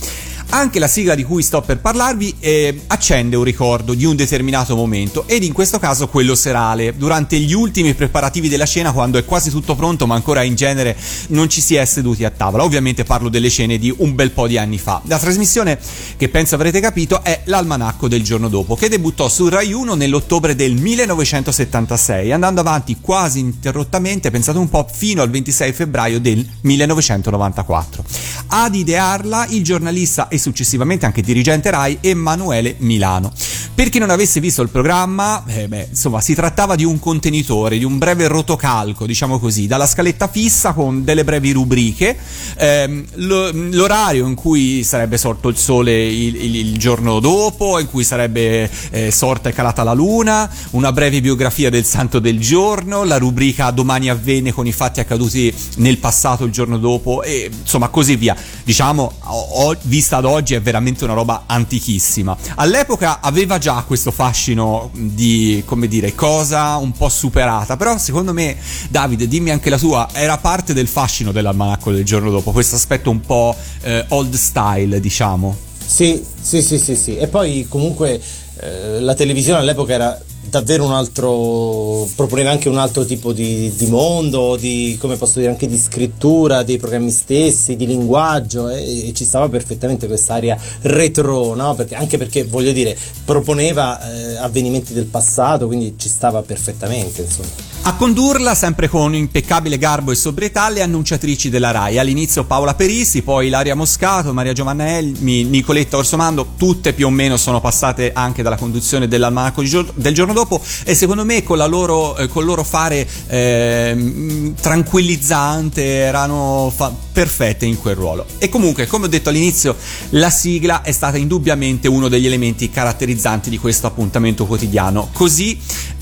[0.52, 4.76] Anche la sigla di cui sto per parlarvi eh, accende un ricordo di un determinato
[4.76, 9.26] momento ed in questo caso quello serale, durante gli ultimi preparativi della cena quando è
[9.26, 10.97] quasi tutto pronto ma ancora in genere
[11.28, 12.64] non ci si è seduti a tavola.
[12.64, 15.04] Ovviamente parlo delle scene di un bel po' di anni fa.
[15.06, 15.78] La trasmissione
[16.18, 20.56] che penso avrete capito è l'almanacco del giorno dopo che debuttò su Rai 1 nell'ottobre
[20.56, 28.04] del 1976 andando avanti quasi interrottamente, pensate un po', fino al 26 febbraio del 1994.
[28.47, 33.31] Ad idearla il giornalista e successivamente anche dirigente Rai Emanuele Milano.
[33.75, 37.77] Per chi non avesse visto il programma, eh beh, insomma, si trattava di un contenitore,
[37.77, 42.17] di un breve rotocalco, diciamo così, dalla scaletta fissa con delle brevi rubriche,
[42.57, 47.87] ehm, lo- l'orario in cui sarebbe sorto il sole il, il- il giorno dopo, in
[47.87, 53.03] cui sarebbe eh, sorta e calata la luna, una breve biografia del santo del giorno,
[53.03, 57.87] la rubrica domani avvenne con i fatti accaduti nel passato il giorno dopo e insomma
[57.87, 58.35] così via.
[58.63, 62.36] Diciamo, ho- ho- vista ad oggi è veramente una roba antichissima.
[62.55, 68.57] All'epoca aveva già questo fascino di, come dire, cosa un po' superata, però secondo me,
[68.89, 73.09] Davide, dimmi anche la tua, era parte del fascino dell'almanacco del giorno dopo, questo aspetto
[73.09, 75.55] un po' eh, old style, diciamo.
[75.86, 77.17] Sì, sì, sì, sì, sì.
[77.17, 78.21] E poi comunque
[78.61, 83.88] eh, la televisione all'epoca era davvero un altro, proponeva anche un altro tipo di, di
[83.88, 89.14] mondo, di, come posso dire, anche di scrittura dei programmi stessi, di linguaggio e, e
[89.14, 91.76] ci stava perfettamente quest'area retro, no?
[91.76, 97.68] Perché, anche perché, voglio dire, proponeva eh, avvenimenti del passato, quindi ci stava perfettamente, insomma.
[97.89, 101.97] A condurla, sempre con impeccabile garbo e sobrietà, le annunciatrici della RAI.
[101.97, 107.59] All'inizio Paola Perissi, poi Ilaria Moscato, Maria Giovannelli, Nicoletta Orsomando, tutte più o meno sono
[107.59, 109.63] passate anche dalla conduzione dell'almanacco
[109.95, 116.71] del giorno dopo e secondo me con, loro, eh, col loro fare ehm, tranquillizzante erano
[116.73, 118.23] fa- perfette in quel ruolo.
[118.37, 119.75] E comunque, come ho detto all'inizio,
[120.09, 125.09] la sigla è stata indubbiamente uno degli elementi caratterizzanti di questo appuntamento quotidiano.
[125.11, 125.59] Così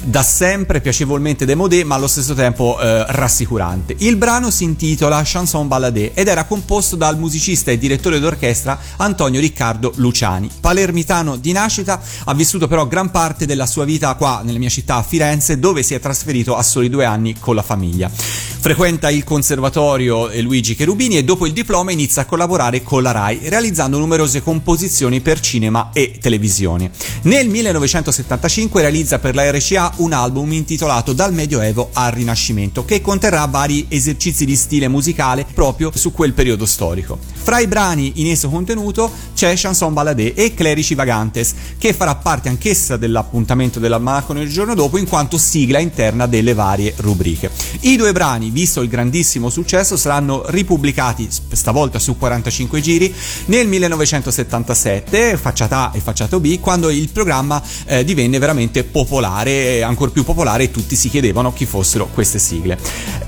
[0.08, 3.94] da sempre piacevolmente demodé ma allo stesso tempo eh, rassicurante.
[4.00, 9.42] Il brano si intitola Chanson Balladé ed era composto dal musicista e direttore d'orchestra Antonio
[9.42, 10.50] Riccardo Luciani.
[10.62, 14.96] Palermitano di nascita, ha vissuto però gran parte della sua vita qua nella mia città
[14.96, 18.10] a Firenze dove si è trasferito a soli due anni con la famiglia.
[18.10, 23.42] Frequenta il conservatorio Luigi Cherubini e dopo il diploma inizia a collaborare con la RAI
[23.50, 26.92] realizzando numerose composizioni per cinema e televisione.
[27.24, 33.46] Nel 1975 realizza per la RCA un album intitolato Dal Medioevo al Rinascimento, che conterrà
[33.46, 37.37] vari esercizi di stile musicale proprio su quel periodo storico.
[37.48, 42.50] Fra i brani in esso contenuto c'è Chanson Balladé e Clerici Vagantes, che farà parte
[42.50, 47.50] anch'essa dell'appuntamento dell'almanacco nel giorno dopo in quanto sigla interna delle varie rubriche.
[47.82, 55.38] I due brani, visto il grandissimo successo, saranno ripubblicati stavolta su 45 giri nel 1977,
[55.38, 60.64] facciata A e facciata B, quando il programma eh, divenne veramente popolare, ancora più popolare
[60.64, 62.78] e tutti si chiedevano chi fossero queste sigle.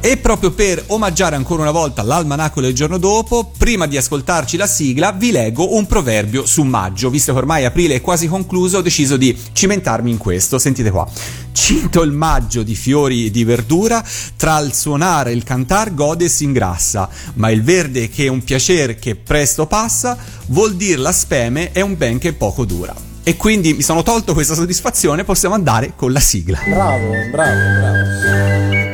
[0.02, 4.66] E proprio per omaggiare ancora una volta l'almanacco del giorno dopo, prima di ascoltarci la
[4.66, 8.82] sigla, vi leggo un proverbio su maggio, visto che ormai aprile è quasi concluso, ho
[8.82, 11.07] deciso di cimentarmi in questo, sentite qua.
[11.51, 14.03] Cinto il maggio di fiori e di verdura,
[14.36, 18.30] tra il suonare e il cantar gode e si ingrassa, ma il verde che è
[18.30, 22.95] un piacere che presto passa, vuol dir la speme è un ben che poco dura.
[23.22, 26.60] E quindi mi sono tolto questa soddisfazione, possiamo andare con la sigla.
[26.66, 28.89] Bravo, bravo, bravo.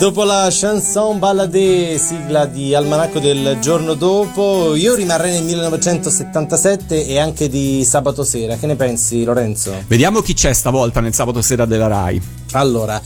[0.00, 7.18] Dopo la chanson balladé, sigla di Almanacco del giorno dopo, io rimarrei nel 1977 e
[7.18, 8.56] anche di sabato sera.
[8.56, 9.74] Che ne pensi, Lorenzo?
[9.86, 12.20] Vediamo chi c'è stavolta nel sabato sera della Rai.
[12.52, 12.98] Allora,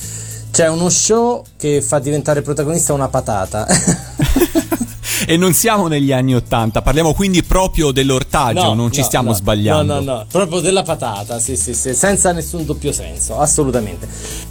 [0.53, 3.67] c'è uno show che fa diventare protagonista una patata.
[5.27, 9.35] E non siamo negli anni Ottanta, parliamo quindi proprio dell'ortaggio, non ci no, stiamo no,
[9.35, 9.95] sbagliando.
[9.95, 14.07] No, no, no, proprio della patata, sì, sì, sì, senza nessun doppio senso, assolutamente.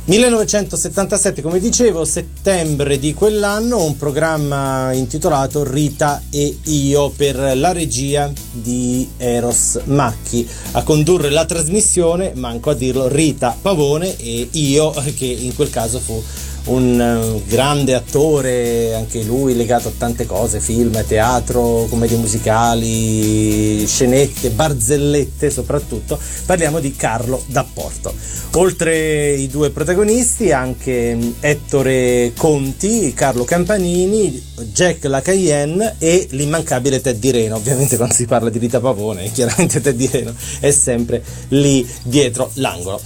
[0.06, 8.30] 1977, come dicevo, settembre di quell'anno, un programma intitolato Rita e io per la regia
[8.52, 10.46] di Eros Macchi.
[10.72, 16.00] A condurre la trasmissione, manco a dirlo, Rita Pavone e io, che in quel caso
[16.00, 16.22] fu
[16.66, 24.50] un eh, grande attore, anche lui legato a tante cose, film, teatro, commedie musicali, scenette,
[24.52, 26.18] barzellette soprattutto.
[26.46, 28.14] Parliamo di Carlo D'Apporto.
[28.56, 34.42] Oltre i due protagonisti anche mm, Ettore Conti, Carlo Campanini,
[34.72, 37.56] Jack La Cayenne e l'immancabile Teddy Reno.
[37.56, 43.02] Ovviamente quando si parla di Rita Pavone, chiaramente Teddy Reno è sempre lì dietro l'angolo.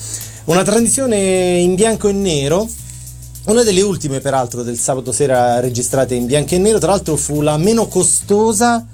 [0.46, 2.70] Una tradizione in bianco e nero
[3.48, 7.42] una delle ultime, peraltro, del sabato sera registrate in bianco e nero, tra l'altro fu
[7.42, 8.86] la meno costosa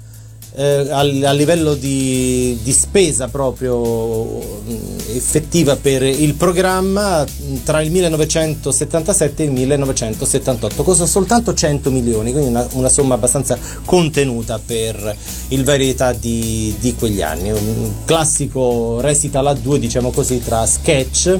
[0.56, 4.76] eh, a, a livello di, di spesa proprio mh,
[5.08, 10.82] effettiva per il programma mh, tra il 1977 e il 1978.
[10.84, 15.16] Costa soltanto 100 milioni, quindi una, una somma abbastanza contenuta per
[15.48, 17.50] il varietà di, di quegli anni.
[17.50, 21.38] Un classico recital a due, diciamo così, tra sketch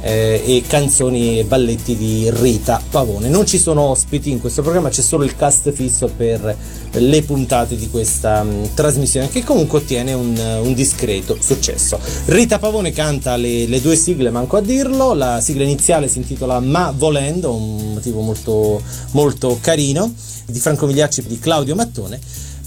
[0.00, 3.28] eh, e canzoni e balletti di Rita Pavone.
[3.28, 6.56] Non ci sono ospiti in questo programma, c'è solo il cast fisso per
[6.92, 11.98] le puntate di questa mh, trasmissione che comunque ottiene un, un discreto successo.
[12.26, 16.60] Rita Pavone canta le, le, due sigle, manco a dirlo, la sigla iniziale si intitola
[16.60, 18.82] Ma Volendo, un motivo molto,
[19.12, 20.12] molto carino,
[20.46, 22.18] di Franco Migliacci di Claudio Mattone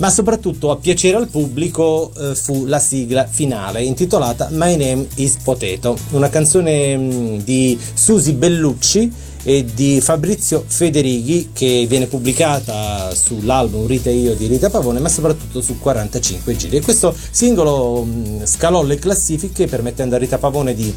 [0.02, 5.38] ma soprattutto a piacere al pubblico eh, fu la sigla finale intitolata My Name is
[5.44, 13.86] Potato, una canzone mh, di Susi Bellucci e di Fabrizio Federighi che viene pubblicata sull'album
[13.86, 16.78] Rita e io di Rita Pavone ma soprattutto su 45 giri.
[16.78, 20.92] E questo singolo mh, scalò le classifiche permettendo a Rita Pavone di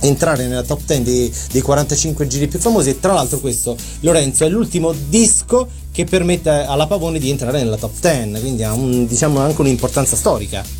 [0.00, 4.44] entrare nella top 10 dei, dei 45 giri più famosi e tra l'altro questo Lorenzo
[4.44, 9.06] è l'ultimo disco che permette alla Pavone di entrare nella top 10 quindi ha un,
[9.06, 10.79] diciamo anche un'importanza storica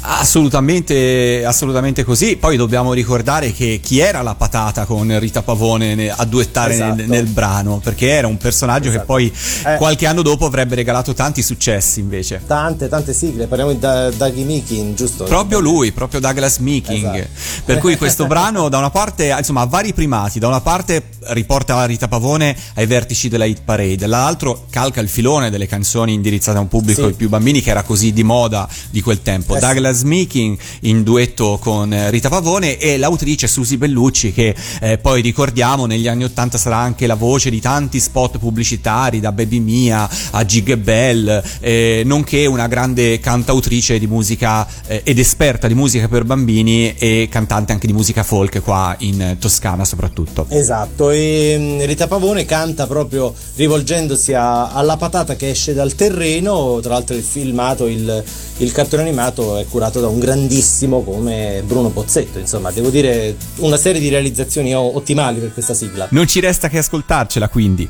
[0.00, 2.36] Assolutamente, assolutamente così.
[2.36, 6.94] Poi dobbiamo ricordare che chi era la patata con Rita Pavone a duettare esatto.
[6.96, 9.00] nel, nel, brano, perché era un personaggio esatto.
[9.00, 9.32] che poi
[9.66, 12.42] eh, qualche anno dopo avrebbe regalato tanti successi invece.
[12.46, 15.24] Tante, tante sigle, parliamo di Dougie Meeking, giusto?
[15.24, 17.14] Proprio lui, proprio Douglas Meeking.
[17.14, 17.62] Esatto.
[17.64, 21.84] Per cui questo brano da una parte, insomma, ha vari primati, da una parte riporta
[21.84, 26.60] Rita Pavone ai vertici della hit parade, dall'altro calca il filone delle canzoni indirizzate a
[26.60, 27.14] un pubblico sì.
[27.14, 29.51] più bambini che era così di moda di quel tempo.
[29.56, 35.20] Eh, Douglas Meeking in duetto con Rita Pavone e l'autrice Susi Bellucci che eh, poi
[35.22, 40.08] ricordiamo negli anni 80 sarà anche la voce di tanti spot pubblicitari da Baby Mia
[40.30, 46.08] a Gig Bell eh, nonché una grande cantautrice di musica eh, ed esperta di musica
[46.08, 50.46] per bambini e cantante anche di musica folk qua in Toscana soprattutto.
[50.48, 56.80] Esatto e mm, Rita Pavone canta proprio rivolgendosi a, alla patata che esce dal terreno
[56.80, 58.24] tra l'altro il filmato il,
[58.58, 62.38] il cartone animato è curato da un grandissimo come Bruno Pozzetto.
[62.38, 66.06] Insomma, devo dire una serie di realizzazioni ottimali per questa sigla.
[66.10, 67.88] Non ci resta che ascoltarcela, quindi.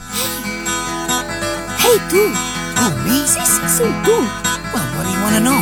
[1.85, 2.17] Ehi hey, tu!
[2.79, 3.27] Oh, me?
[3.27, 4.11] Sì, sì, sì, tu!
[4.11, 5.61] Well, what do you want to know?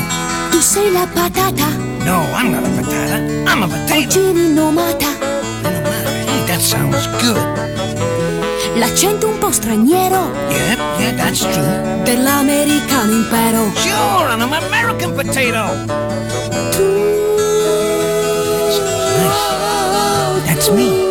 [0.51, 1.67] Tu sei la patata?
[2.05, 3.17] No, I'm not a patata.
[3.47, 3.97] I'm a potato.
[3.97, 5.07] Oggi rinomata.
[5.63, 6.11] Rinomata?
[6.27, 8.30] Hey, that sounds good.
[8.77, 10.31] L'accento un po' straniero.
[10.49, 12.03] Yeah, yeah, that's true.
[12.05, 13.71] Dell'americano impero.
[13.75, 15.85] Sure, I'm an American potato.
[16.71, 16.83] Tu.
[19.19, 20.45] Nice.
[20.47, 21.09] That's me.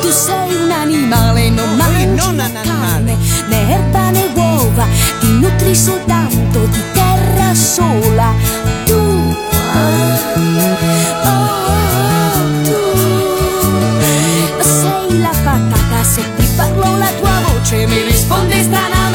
[0.00, 3.16] Tu sei un animale, non mangi non carne,
[3.48, 4.86] né erba né uova,
[5.20, 8.32] ti nutri soltanto di terra sola.
[8.86, 9.36] Tu.
[11.22, 11.69] Oh,
[16.20, 19.09] se ti parlo la tua voce mi risponde stranamente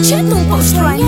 [0.00, 0.99] L'accento un po' straniero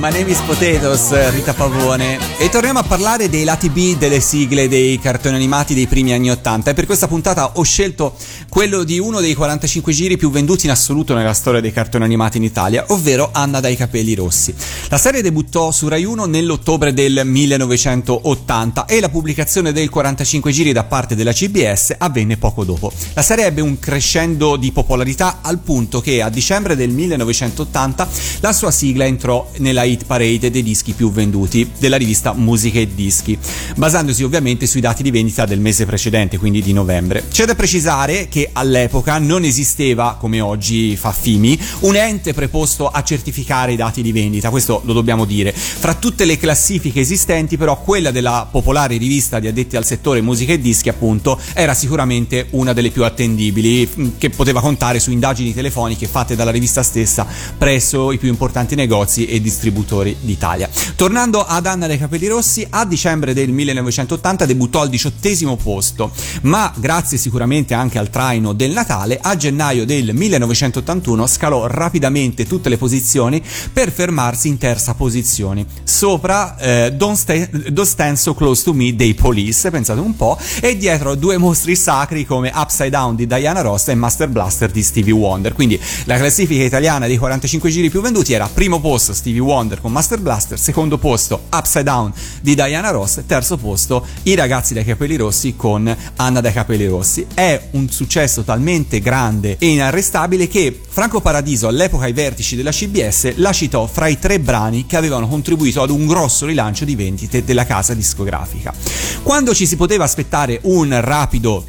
[0.00, 2.18] my name is Potatoes, Rita Pavone.
[2.38, 6.30] E torniamo a parlare dei lati B delle sigle dei cartoni animati dei primi anni
[6.30, 6.70] 80.
[6.70, 8.16] E per questa puntata ho scelto
[8.50, 12.36] quello di uno dei 45 giri più venduti in assoluto nella storia dei cartoni animati
[12.36, 14.52] in Italia, ovvero Anna dai capelli rossi.
[14.88, 20.72] La serie debuttò su Rai 1 nell'ottobre del 1980 e la pubblicazione del 45 giri
[20.72, 22.92] da parte della CBS avvenne poco dopo.
[23.14, 28.08] La serie ebbe un crescendo di popolarità al punto che a dicembre del 1980
[28.40, 32.88] la sua sigla entrò nella hit parade dei dischi più venduti della rivista Musica e
[32.92, 33.38] Dischi,
[33.76, 37.26] basandosi ovviamente sui dati di vendita del mese precedente, quindi di novembre.
[37.30, 43.02] C'è da precisare che all'epoca non esisteva, come oggi fa Fimi, un ente preposto a
[43.02, 45.52] certificare i dati di vendita, questo lo dobbiamo dire.
[45.52, 50.52] Fra tutte le classifiche esistenti, però, quella della popolare rivista di addetti al settore musica
[50.52, 55.54] e dischi, appunto, era sicuramente una delle più attendibili, mh, che poteva contare su indagini
[55.54, 57.26] telefoniche fatte dalla rivista stessa
[57.56, 60.68] presso i più importanti negozi e distributori d'Italia.
[60.96, 66.10] Tornando ad Anna dei capelli rossi, a dicembre del 1980 debuttò al diciottesimo posto,
[66.42, 72.68] ma grazie sicuramente anche al traino del Natale, a gennaio del 1981 scalò rapidamente tutte
[72.68, 78.62] le posizioni per fermarsi in terza posizione, sopra eh, Don't, Stay- Don't Stand So Close
[78.62, 83.16] to Me dei Police, pensate un po', e dietro due mostri sacri come Upside Down
[83.16, 85.52] di Diana Ross e Master Blaster di Stevie Wonder.
[85.52, 89.90] Quindi la classifica italiana dei 45 giri più venduti era primo posto Stevie Wonder con
[89.90, 95.16] Master Blaster, secondo posto Upside Down di Diana Ross, terzo posto I ragazzi dai capelli
[95.16, 97.26] rossi con Anna dai capelli rossi.
[97.34, 103.36] È un successo talmente grande e inarrestabile che Franco Paradiso all'epoca ai vertici della CBS
[103.36, 107.44] la citò fra i tre brani che avevano contribuito ad un grosso rilancio di vendite
[107.44, 108.74] della casa discografica.
[109.22, 111.64] Quando ci si poteva aspettare un rapido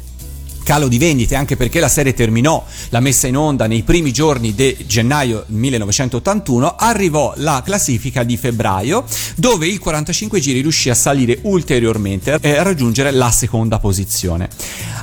[0.62, 4.54] calo di vendite anche perché la serie terminò la messa in onda nei primi giorni
[4.54, 9.04] di gennaio 1981 arrivò la classifica di febbraio
[9.36, 14.48] dove il 45 giri riuscì a salire ulteriormente e a raggiungere la seconda posizione.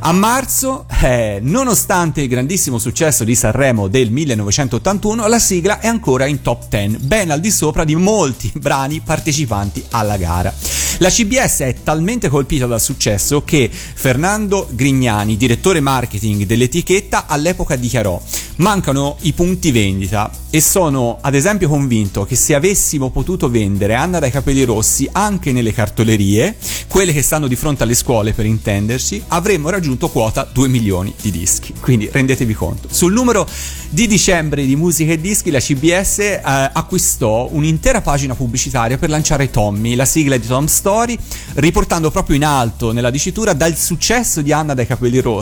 [0.01, 6.25] A marzo eh, nonostante il grandissimo successo di Sanremo del 1981 la sigla è ancora
[6.25, 10.53] in top 10 ben al di sopra di molti brani partecipanti alla gara.
[10.99, 18.21] La CBS è talmente colpita dal successo che Fernando Grignani, direttore marketing dell'etichetta, all'epoca dichiarò
[18.57, 24.19] mancano i punti vendita e sono ad esempio convinto che se avessimo potuto vendere Anna
[24.19, 26.55] dai capelli rossi anche nelle cartolerie,
[26.87, 31.31] quelle che stanno di fronte alle scuole per intenderci, avremmo raggiunto quota 2 milioni di
[31.31, 31.73] dischi.
[31.79, 32.87] Quindi rendetevi conto.
[32.91, 33.47] Sul numero
[33.89, 39.49] di dicembre di musica e dischi la CBS eh, acquistò un'intera pagina pubblicitaria per lanciare
[39.49, 41.17] Tommy, la sigla di Tom Story,
[41.55, 45.38] riportando proprio in alto nella dicitura dal successo di Anna dai capelli rossi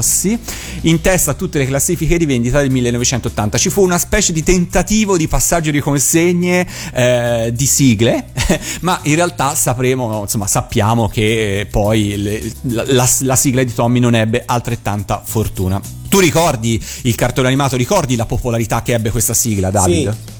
[0.82, 3.58] in testa a tutte le classifiche di vendita del 1980.
[3.58, 8.28] Ci fu una specie di tentativo di passaggio di consegne eh, di sigle,
[8.82, 14.00] ma in realtà sapremo, insomma, sappiamo che poi le- la, la- la sigla di Tommy
[14.00, 15.80] non ebbe altrettanta fortuna.
[16.10, 20.10] Tu ricordi il cartone animato, ricordi la popolarità che ebbe questa sigla, David?
[20.12, 20.36] Sì,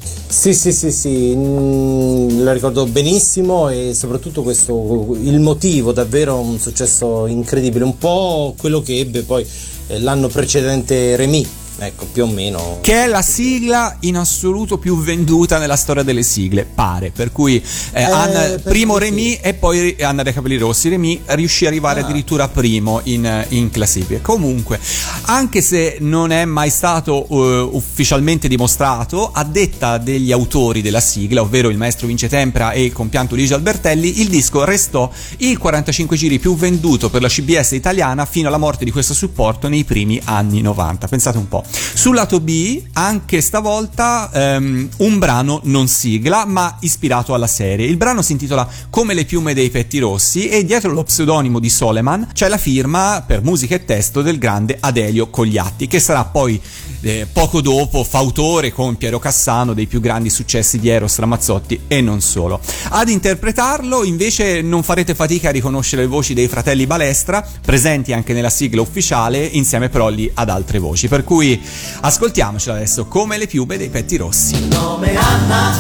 [0.54, 7.26] sì, sì, sì, mm, la ricordo benissimo e soprattutto questo, il motivo, davvero un successo
[7.28, 9.46] incredibile, un po' quello che ebbe poi
[9.88, 11.48] eh, l'anno precedente Remy,
[11.80, 12.80] ecco, più o meno.
[12.82, 17.12] Che è la sigla in assoluto più venduta nella storia delle sigle, pare.
[17.12, 19.00] Per cui eh, Anna- per primo sì.
[19.02, 20.90] Remy e poi Anna dei capelli rossi.
[20.90, 22.04] Remy riuscì ad arrivare Ah.
[22.04, 24.20] addirittura primo in, in classifica.
[24.22, 24.80] Comunque,
[25.24, 31.42] anche se non è mai stato eh, ufficialmente dimostrato, a detta degli autori della sigla,
[31.42, 36.16] ovvero il maestro Vince Tempera e il compianto Luigi Albertelli, il disco restò il 45
[36.18, 40.20] giri più venduto per la CBS italiana fino alla morte di questo supporto nei primi
[40.26, 41.08] anni 90.
[41.08, 41.64] Pensate un po'.
[41.70, 47.88] Sul lato B, anche stavolta ehm, un brano non sigla, ma ispirato alla serie.
[47.88, 51.70] Il brano si intitola Come le piume dei petti rossi e dietro lo pseudonimo di
[51.70, 56.62] Soleman c'è la firma per musica e testo del grande Adelio Cogliatti, che sarà poi
[57.02, 62.02] eh, poco dopo fautore con Piero Cassano dei più grandi successi di Eros Ramazzotti e
[62.02, 62.60] non solo.
[62.90, 68.34] Ad interpretarlo invece non farete fatica a riconoscere le voci dei fratelli Balestra, presenti anche
[68.34, 71.08] nella sigla ufficiale, insieme però lì ad altre voci.
[71.08, 71.57] Per cui
[72.02, 74.68] ascoltiamocelo adesso come le piume dei petti rossi.
[74.68, 75.76] Nome Anna,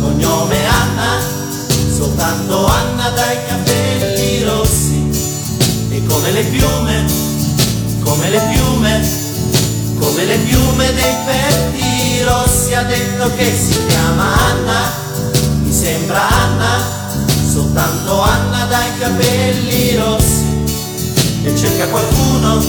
[0.00, 1.20] cognome Anna,
[1.94, 5.08] soltanto Anna dai capelli rossi.
[5.90, 7.04] E come le piume,
[8.02, 9.08] come le piume,
[9.98, 14.92] come le piume dei petti rossi ha detto che si chiama Anna,
[15.62, 16.80] mi sembra Anna,
[17.50, 20.44] soltanto Anna dai capelli rossi.
[21.44, 22.60] E cerca qualcuno,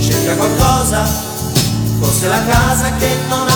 [0.00, 1.06] cerca qualcosa,
[2.00, 3.49] forse la casa che non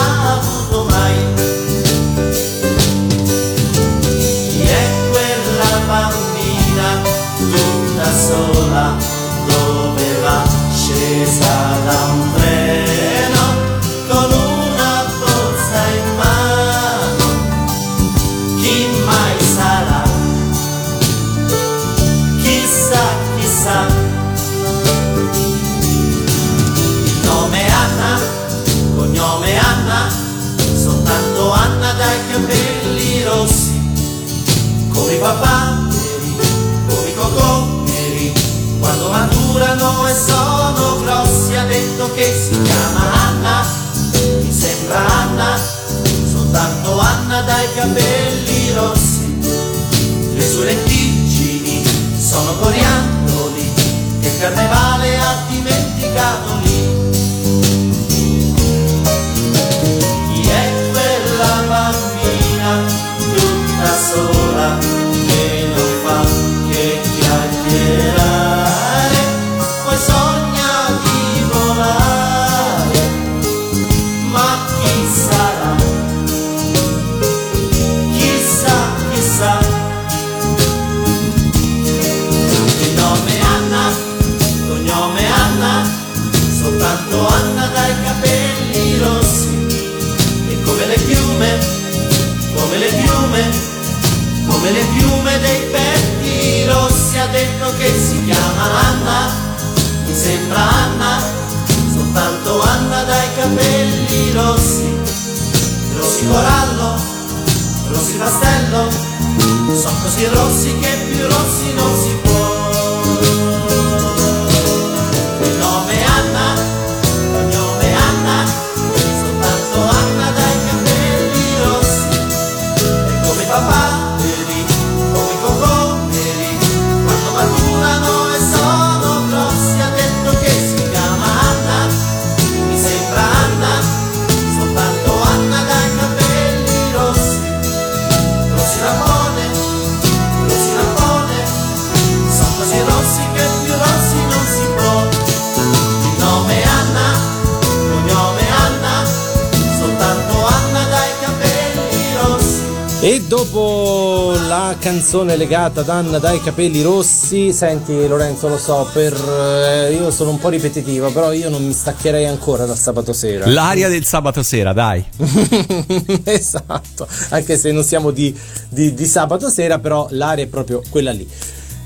[153.27, 159.93] dopo la canzone legata ad Anna dai capelli rossi, senti Lorenzo, lo so, per, eh,
[159.93, 163.47] io sono un po' ripetitivo, però io non mi staccherei ancora dal sabato sera.
[163.47, 165.03] L'aria del sabato sera, dai.
[166.23, 168.37] esatto, anche se non siamo di,
[168.69, 171.27] di- di sabato sera, però l'aria è proprio quella lì.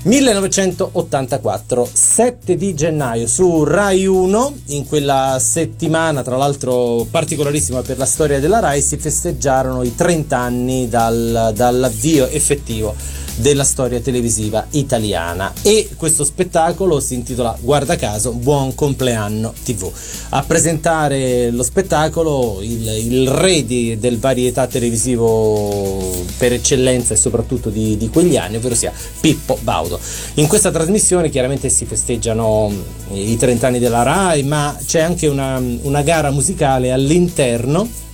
[0.02, 8.06] 1984, 7 di gennaio su Rai 1, in quella settimana, tra l'altro particolarissima per la
[8.06, 12.94] storia della Rai, si festeggiarono i 30 anni dal- dall'avvio effettivo
[13.40, 19.90] della storia televisiva italiana e questo spettacolo si intitola guarda caso Buon compleanno TV.
[20.30, 27.70] A presentare lo spettacolo il, il re di- del varietà televisivo per eccellenza e soprattutto
[27.70, 29.98] di, di quegli anni, ovvero sia Pippo Baudo.
[30.34, 32.72] In questa trasmissione chiaramente si festeggiano
[33.12, 38.08] i 30 anni della RAI, ma c'è anche una, una gara musicale all'interno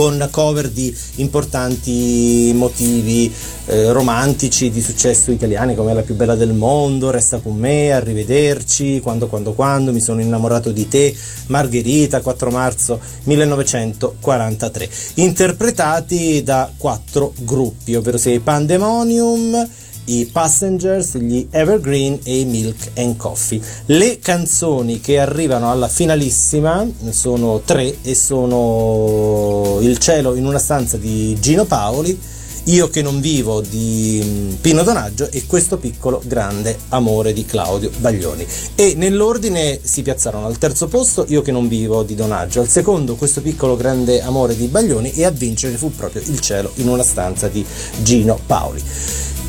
[0.00, 3.30] con cover di importanti motivi
[3.66, 9.00] eh, romantici di successo italiani come La più bella del mondo, Resta con me, Arrivederci,
[9.00, 11.14] Quando quando quando, Mi sono innamorato di te,
[11.48, 19.68] Margherita, 4 marzo 1943, interpretati da quattro gruppi, ovvero sia i Pandemonium,
[20.10, 23.60] i Passengers, gli Evergreen e i Milk and Coffee.
[23.86, 30.96] Le canzoni che arrivano alla finalissima sono tre e sono Il cielo in una stanza
[30.96, 32.18] di Gino Paoli,
[32.64, 37.90] Io che non vivo di mm, Pino Donaggio e Questo piccolo grande amore di Claudio
[37.98, 38.44] Baglioni.
[38.74, 43.14] E nell'ordine si piazzarono al terzo posto Io che non vivo di Donaggio, al secondo
[43.14, 47.04] Questo piccolo grande amore di Baglioni e a vincere fu proprio Il cielo in una
[47.04, 47.64] stanza di
[48.02, 48.82] Gino Paoli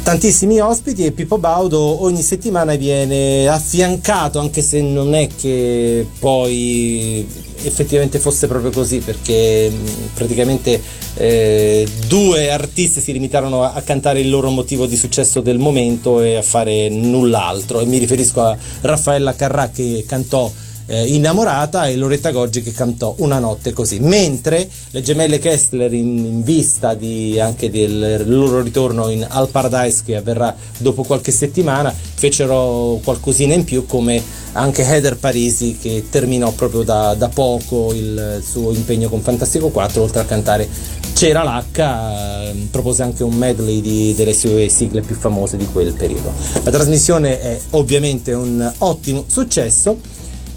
[0.03, 7.27] tantissimi ospiti e Pippo Baudo ogni settimana viene affiancato anche se non è che poi
[7.63, 10.81] effettivamente fosse proprio così perché mh, praticamente
[11.15, 16.21] eh, due artisti si limitarono a, a cantare il loro motivo di successo del momento
[16.21, 17.79] e a fare null'altro.
[17.79, 20.51] E mi riferisco a Raffaella Carrà che cantò
[20.91, 23.99] eh, Innamorata e Loretta Goggi che cantò Una notte così.
[23.99, 30.01] Mentre le gemelle Kessler in, in vista di, anche del loro ritorno in Al Paradise
[30.05, 34.21] che avverrà dopo qualche settimana fecero qualcosina in più come
[34.53, 40.01] anche Heather Parisi che terminò proprio da, da poco il suo impegno con Fantastico 4
[40.01, 40.67] oltre a cantare
[41.13, 45.93] c'era l'H, eh, propose anche un medley di- delle sue sigle più famose di quel
[45.93, 46.33] periodo.
[46.63, 49.99] La trasmissione è ovviamente un ottimo successo.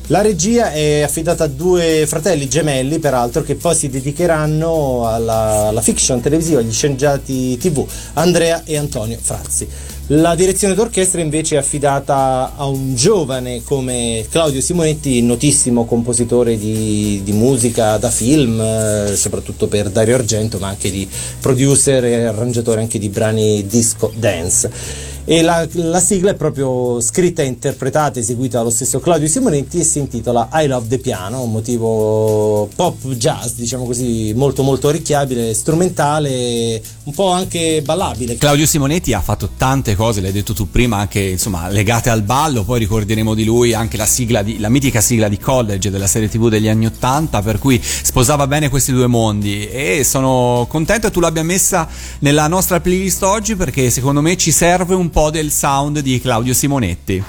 [0.08, 5.80] La regia è affidata a due fratelli gemelli, peraltro, che poi si dedicheranno alla, alla
[5.80, 9.66] fiction televisiva, agli sceneggiati TV, Andrea e Antonio Frazzi.
[10.08, 17.22] La direzione d'orchestra invece è affidata a un giovane come Claudio Simonetti, notissimo compositore di,
[17.24, 21.08] di musica da film, eh, soprattutto per Dario Argento, ma anche di
[21.40, 27.42] producer e arrangiatore anche di brani disco dance e la, la sigla è proprio scritta
[27.42, 32.68] interpretata, eseguita dallo stesso Claudio Simonetti e si intitola I Love the Piano, un motivo
[32.74, 38.36] pop jazz, diciamo così, molto molto orecchiabile, strumentale, un po' anche ballabile.
[38.36, 42.62] Claudio Simonetti ha fatto tante cose, l'hai detto tu prima, anche insomma legate al ballo,
[42.62, 46.28] poi ricorderemo di lui anche la sigla di, la mitica sigla di college della serie
[46.28, 51.14] tv degli anni 80, per cui sposava bene questi due mondi e sono contento che
[51.14, 55.52] tu l'abbia messa nella nostra playlist oggi perché secondo me ci serve un po' del
[55.52, 57.24] sound di Claudio Simonetti.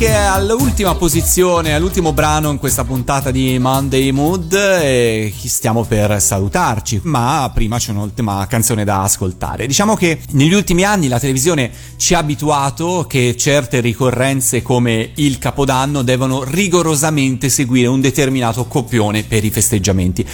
[0.00, 6.22] Arrivati anche all'ultima posizione, all'ultimo brano in questa puntata di Monday Mood e stiamo per
[6.22, 9.66] salutarci, ma prima c'è un'ultima canzone da ascoltare.
[9.66, 15.38] Diciamo che negli ultimi anni la televisione ci ha abituato che certe ricorrenze come il
[15.38, 20.24] Capodanno devono rigorosamente seguire un determinato copione per i festeggiamenti.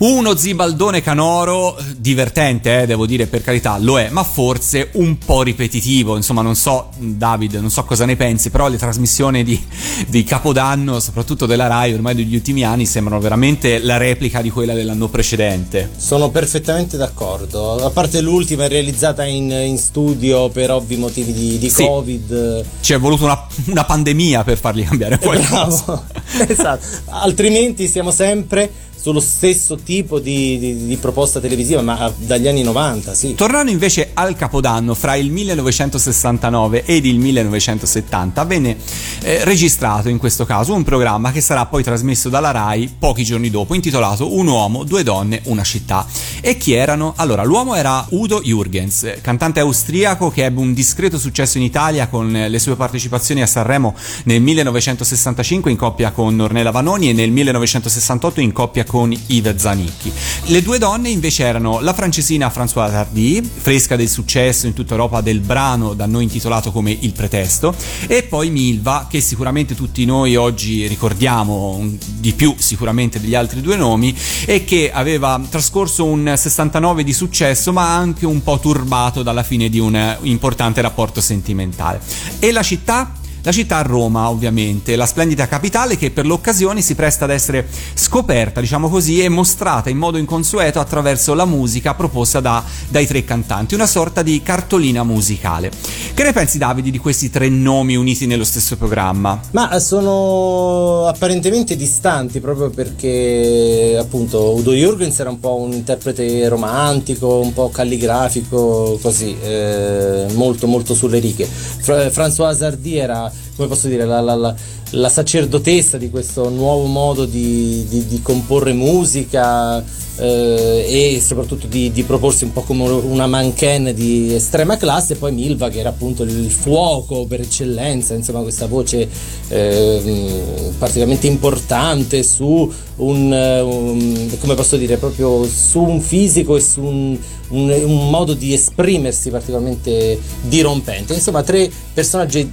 [0.00, 5.42] Uno zibaldone canoro, divertente, eh, devo dire per carità, lo è, ma forse un po'
[5.42, 6.16] ripetitivo.
[6.16, 9.62] Insomma, non so, David, non so cosa ne pensi, però le trasmissioni di,
[10.06, 14.74] di Capodanno, soprattutto della Rai, ormai degli ultimi anni, sembrano veramente la replica di quella
[14.74, 15.90] dell'anno precedente.
[15.96, 17.84] Sono perfettamente d'accordo.
[17.84, 21.84] A parte l'ultima realizzata in, in studio per ovvi motivi di, di Sì.
[21.84, 22.64] Covid.
[22.80, 25.84] Ci è voluta una, una pandemia per farli cambiare qualcosa.
[25.84, 26.04] Bravo.
[26.48, 26.86] esatto.
[27.06, 28.70] Altrimenti siamo sempre
[29.00, 33.34] sullo stesso tipo di, di- di proposta televisiva, ma dagli anni 90, sì.
[33.34, 38.76] Tornando invece al Capodanno, fra il 1969 ed il 1970 venne
[39.22, 43.48] eh, registrato in questo caso un programma che sarà poi trasmesso dalla RAI pochi giorni
[43.48, 46.06] dopo, intitolato Un uomo, due donne, una città.
[46.40, 47.14] E chi erano?
[47.16, 52.30] Allora, l'uomo era Udo Jürgens, cantante austriaco che ebbe un discreto successo in Italia con
[52.30, 53.94] le sue partecipazioni a Sanremo
[54.24, 60.12] nel 1965 in coppia con Ornella Vanoni e nel 1968 in coppia con Yves Zanicchi.
[60.46, 65.20] Le due donne invece erano la francesina Françoise Hardy, fresca del successo in tutta Europa
[65.20, 67.72] del brano da noi intitolato come Il pretesto,
[68.08, 73.76] e poi Milva, che sicuramente tutti noi oggi ricordiamo di più sicuramente degli altri due
[73.76, 74.12] nomi,
[74.44, 79.68] e che aveva trascorso un 69 di successo, ma anche un po' turbato dalla fine
[79.68, 82.00] di un importante rapporto sentimentale.
[82.40, 83.18] E la città?
[83.42, 88.60] La città Roma, ovviamente, la splendida capitale che per l'occasione si presta ad essere scoperta,
[88.60, 93.74] diciamo così, e mostrata in modo inconsueto attraverso la musica proposta da- dai tre cantanti,
[93.74, 95.70] una sorta di cartolina musicale.
[96.12, 99.40] Che ne pensi, Davide, di questi tre nomi uniti nello stesso programma?
[99.52, 107.38] Ma sono apparentemente distanti proprio perché appunto Udo Jürgens era un po' un interprete romantico,
[107.38, 111.46] un po' calligrafico, così, eh, molto molto sulle righe.
[111.46, 117.24] Fra- Françoise Hardy era, come posso dire, la, la- la- sacerdotessa di questo nuovo modo
[117.24, 119.82] di, di- di comporre musica
[120.16, 125.16] eh, e soprattutto di, di proporsi un po' come una mannequin di estrema classe, e
[125.16, 129.08] poi Milva che era appunto il fuoco per eccellenza, insomma questa voce
[129.48, 130.42] eh,
[130.78, 136.82] particolarmente importante su un, eh, un- come posso dire, proprio su un fisico e su
[136.82, 137.16] un,
[137.48, 141.14] un- un modo di esprimersi particolarmente dirompente.
[141.14, 142.50] Insomma, tre personaggi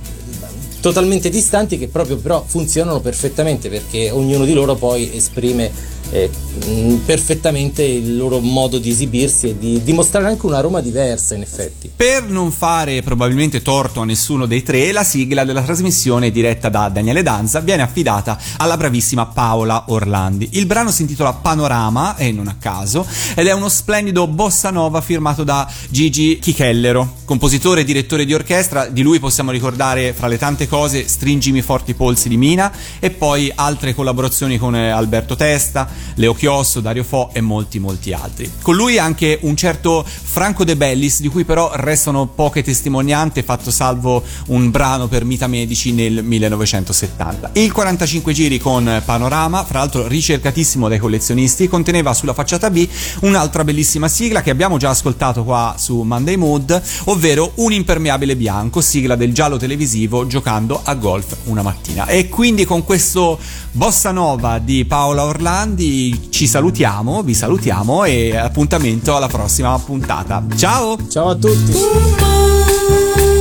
[0.87, 5.69] totalmente distanti che proprio però funzionano perfettamente perché ognuno di loro poi esprime
[6.11, 11.41] mh, perfettamente il loro modo di esibirsi e di dimostrare anche una Roma diversa in
[11.41, 11.91] effetti.
[11.95, 16.89] Per non fare probabilmente torto a nessuno dei tre, la sigla della trasmissione diretta da
[16.89, 20.49] Daniele Danza viene affidata alla bravissima Paola Orlandi.
[20.53, 23.05] Il brano si intitola Panorama, e non a caso,
[23.35, 28.87] ed è uno splendido bossa nova firmato da Gigi Chicellero, compositore e direttore di orchestra.
[28.87, 33.51] Di lui possiamo ricordare fra le tante cose Stringimi forti polsi di Mina e poi
[33.53, 38.51] altre collaborazioni con eh, Alberto Testa, Leo Chiosso, Dario Fo e molti molti altri.
[38.61, 43.71] Con lui anche un certo Franco De Bellis, di cui però restano poche testimonianze, fatto
[43.71, 47.51] salvo un brano per Mita Medici nel 1970.
[47.53, 52.87] Il 45 giri con Panorama, fra l'altro ricercatissimo dai collezionisti, conteneva sulla facciata B
[53.21, 58.81] un'altra bellissima sigla che abbiamo già ascoltato qua su Monday Mood, ovvero Un impermeabile bianco,
[58.81, 62.05] sigla del giallo televisivo giocando a golf una mattina.
[62.05, 63.39] E quindi con questo
[63.71, 65.86] bossa nova di Paola Orlandi
[66.29, 70.43] ci salutiamo, vi salutiamo e appuntamento alla prossima puntata.
[70.55, 70.97] Ciao!
[71.09, 73.36] Ciao a tutti!